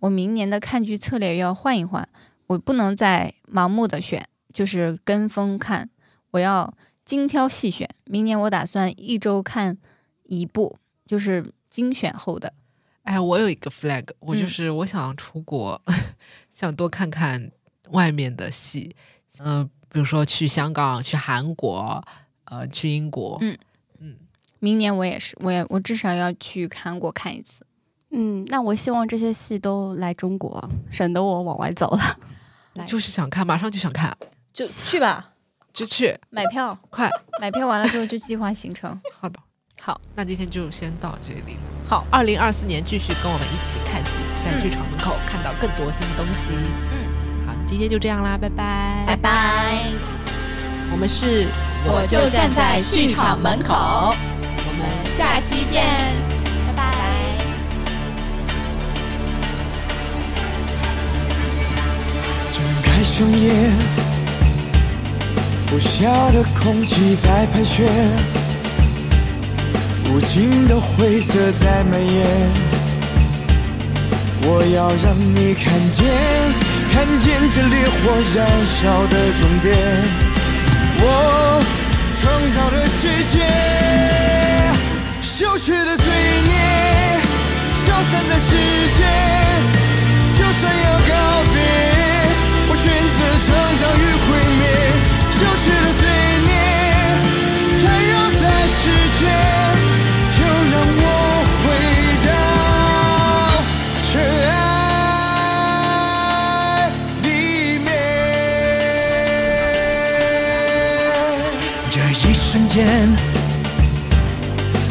[0.01, 2.07] 我明年的看剧策略要换一换，
[2.49, 4.23] 我不能再盲目的选，
[4.53, 5.89] 就是跟风看，
[6.33, 6.75] 我要
[7.05, 7.89] 精挑细选。
[8.05, 9.79] 明年我打算一周看
[10.25, 12.53] 一部，就是精选后的。
[13.03, 15.81] 哎，我有一个 flag，我就嗯是我想出国，
[16.51, 17.51] 想多看看
[17.91, 18.95] 外面的戏，
[19.41, 22.05] 嗯、比如说去香港、去韩国，
[22.45, 23.57] 呃，去英国，嗯
[24.01, 24.17] 嗯
[24.59, 27.65] 明年我也是，我也我至少要去韩国看一次。
[28.11, 32.01] 嗯，那我希望这些戏都来中国，省得我往外走了。
[32.75, 34.17] 来就是想看，马上就想看，
[34.53, 35.31] 就去吧，
[35.73, 38.99] 就去，买票， 快，买票完了之后就计划行程。
[39.21, 39.39] 好的，
[39.81, 41.57] 好，那今天就先到这里。
[41.87, 46.53] 好，二零二四年继续跟我们一起看戏，在嗯剧场门口看到更多新的东西。
[46.91, 49.93] 嗯，好，今天就这样啦，拜拜，拜拜。
[50.91, 51.47] 我们是
[51.87, 55.85] 我就站在剧场门口，我们下期见，
[56.67, 57.18] 拜拜。
[62.99, 63.73] 睁开双眼，
[65.71, 67.87] 呼啸的空气在盘旋，
[70.11, 72.27] 无尽的灰色在蔓延。
[74.43, 76.05] 我要让你看见，
[76.93, 77.95] 看见这烈火
[78.35, 78.37] 燃
[78.67, 79.77] 烧的终点。
[81.01, 81.05] 我
[82.17, 83.39] 创造的世界，
[85.21, 86.07] 羞耻的罪
[86.49, 86.53] 孽，
[87.75, 88.51] 消散在时
[88.99, 89.01] 间。
[90.35, 91.13] 就算要告
[91.53, 91.58] 别，
[93.47, 94.27] 创造与毁
[94.59, 94.63] 灭，
[95.31, 96.03] 羞耻的罪
[96.47, 96.51] 孽
[97.81, 98.81] 缠绕在世
[99.19, 99.21] 间，
[100.35, 100.37] 就
[100.71, 101.05] 让我
[101.59, 101.65] 回
[102.27, 102.29] 到
[104.03, 104.11] 尘
[104.51, 104.53] 埃
[107.23, 107.27] 里
[107.85, 107.87] 面。
[111.91, 111.95] 这
[112.29, 112.77] 一瞬间，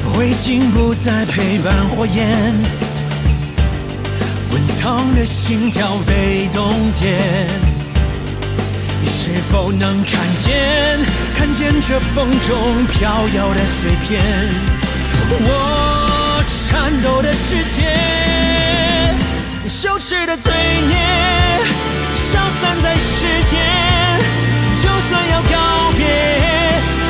[0.05, 2.53] 灰烬不再陪伴火焰，
[4.49, 7.19] 滚烫的心跳被冻结。
[9.27, 10.97] 是否能看见，
[11.35, 14.23] 看见这风中飘摇的碎片？
[15.29, 19.13] 我颤抖的视线，
[19.67, 20.53] 羞耻的罪
[20.87, 20.95] 孽，
[22.15, 23.59] 消散在世间。
[24.77, 26.07] 就算要告别，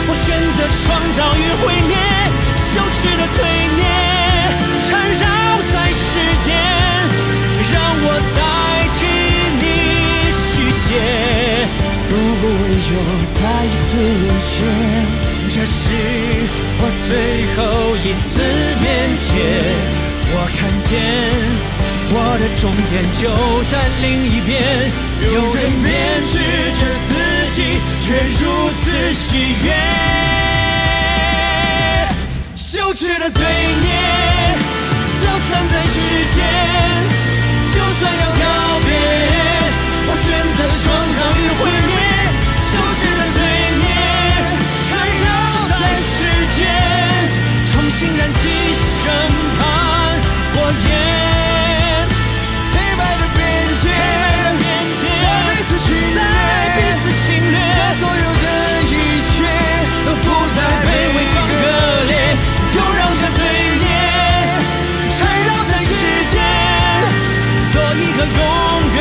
[0.08, 0.26] 我选
[0.58, 1.96] 择创造与毁灭。
[2.58, 3.46] 羞耻的罪
[3.78, 3.82] 孽
[12.98, 14.54] 再一次沦陷，
[15.50, 15.78] 这是
[16.80, 17.10] 我最
[17.56, 17.60] 后
[17.98, 18.30] 一次
[18.82, 18.86] 辩
[19.18, 19.26] 解。
[20.30, 20.90] 我看见
[22.10, 23.22] 我的终点就
[23.72, 24.52] 在另一边，
[25.34, 25.88] 有人编
[26.24, 26.34] 织
[26.74, 27.10] 着自
[27.56, 27.58] 己，
[28.02, 28.06] 却
[28.42, 28.42] 如
[28.84, 29.26] 此喜
[29.64, 29.68] 悦。
[32.56, 33.40] 羞耻的罪
[33.82, 33.88] 孽
[35.06, 35.96] 消散在世
[36.36, 36.38] 间，
[37.70, 38.44] 就算要告
[38.84, 38.90] 别，
[40.08, 40.26] 我选
[40.58, 40.86] 择创
[41.16, 42.17] 造与毁灭
[42.68, 43.40] 消失的罪
[43.80, 43.86] 孽
[44.90, 44.90] 缠
[45.24, 45.28] 绕
[45.80, 46.16] 在世
[46.56, 46.60] 间，
[47.72, 48.40] 重新燃起
[48.76, 49.04] 审
[49.58, 49.60] 判
[50.54, 50.56] 火
[50.86, 50.90] 焰。
[52.74, 53.40] 黑白的边
[53.82, 53.86] 界
[54.44, 56.20] 在彼此侵略，在
[56.76, 57.58] 彼此侵略，
[58.00, 58.46] 所有的
[58.84, 58.94] 一
[59.32, 59.36] 切
[60.06, 61.64] 都不再卑微和可
[62.10, 62.12] 怜。
[62.68, 63.40] 就让这罪
[63.80, 63.86] 孽
[65.18, 65.90] 缠绕在世
[66.32, 66.36] 间，
[67.72, 68.40] 做一个永
[68.96, 68.97] 远。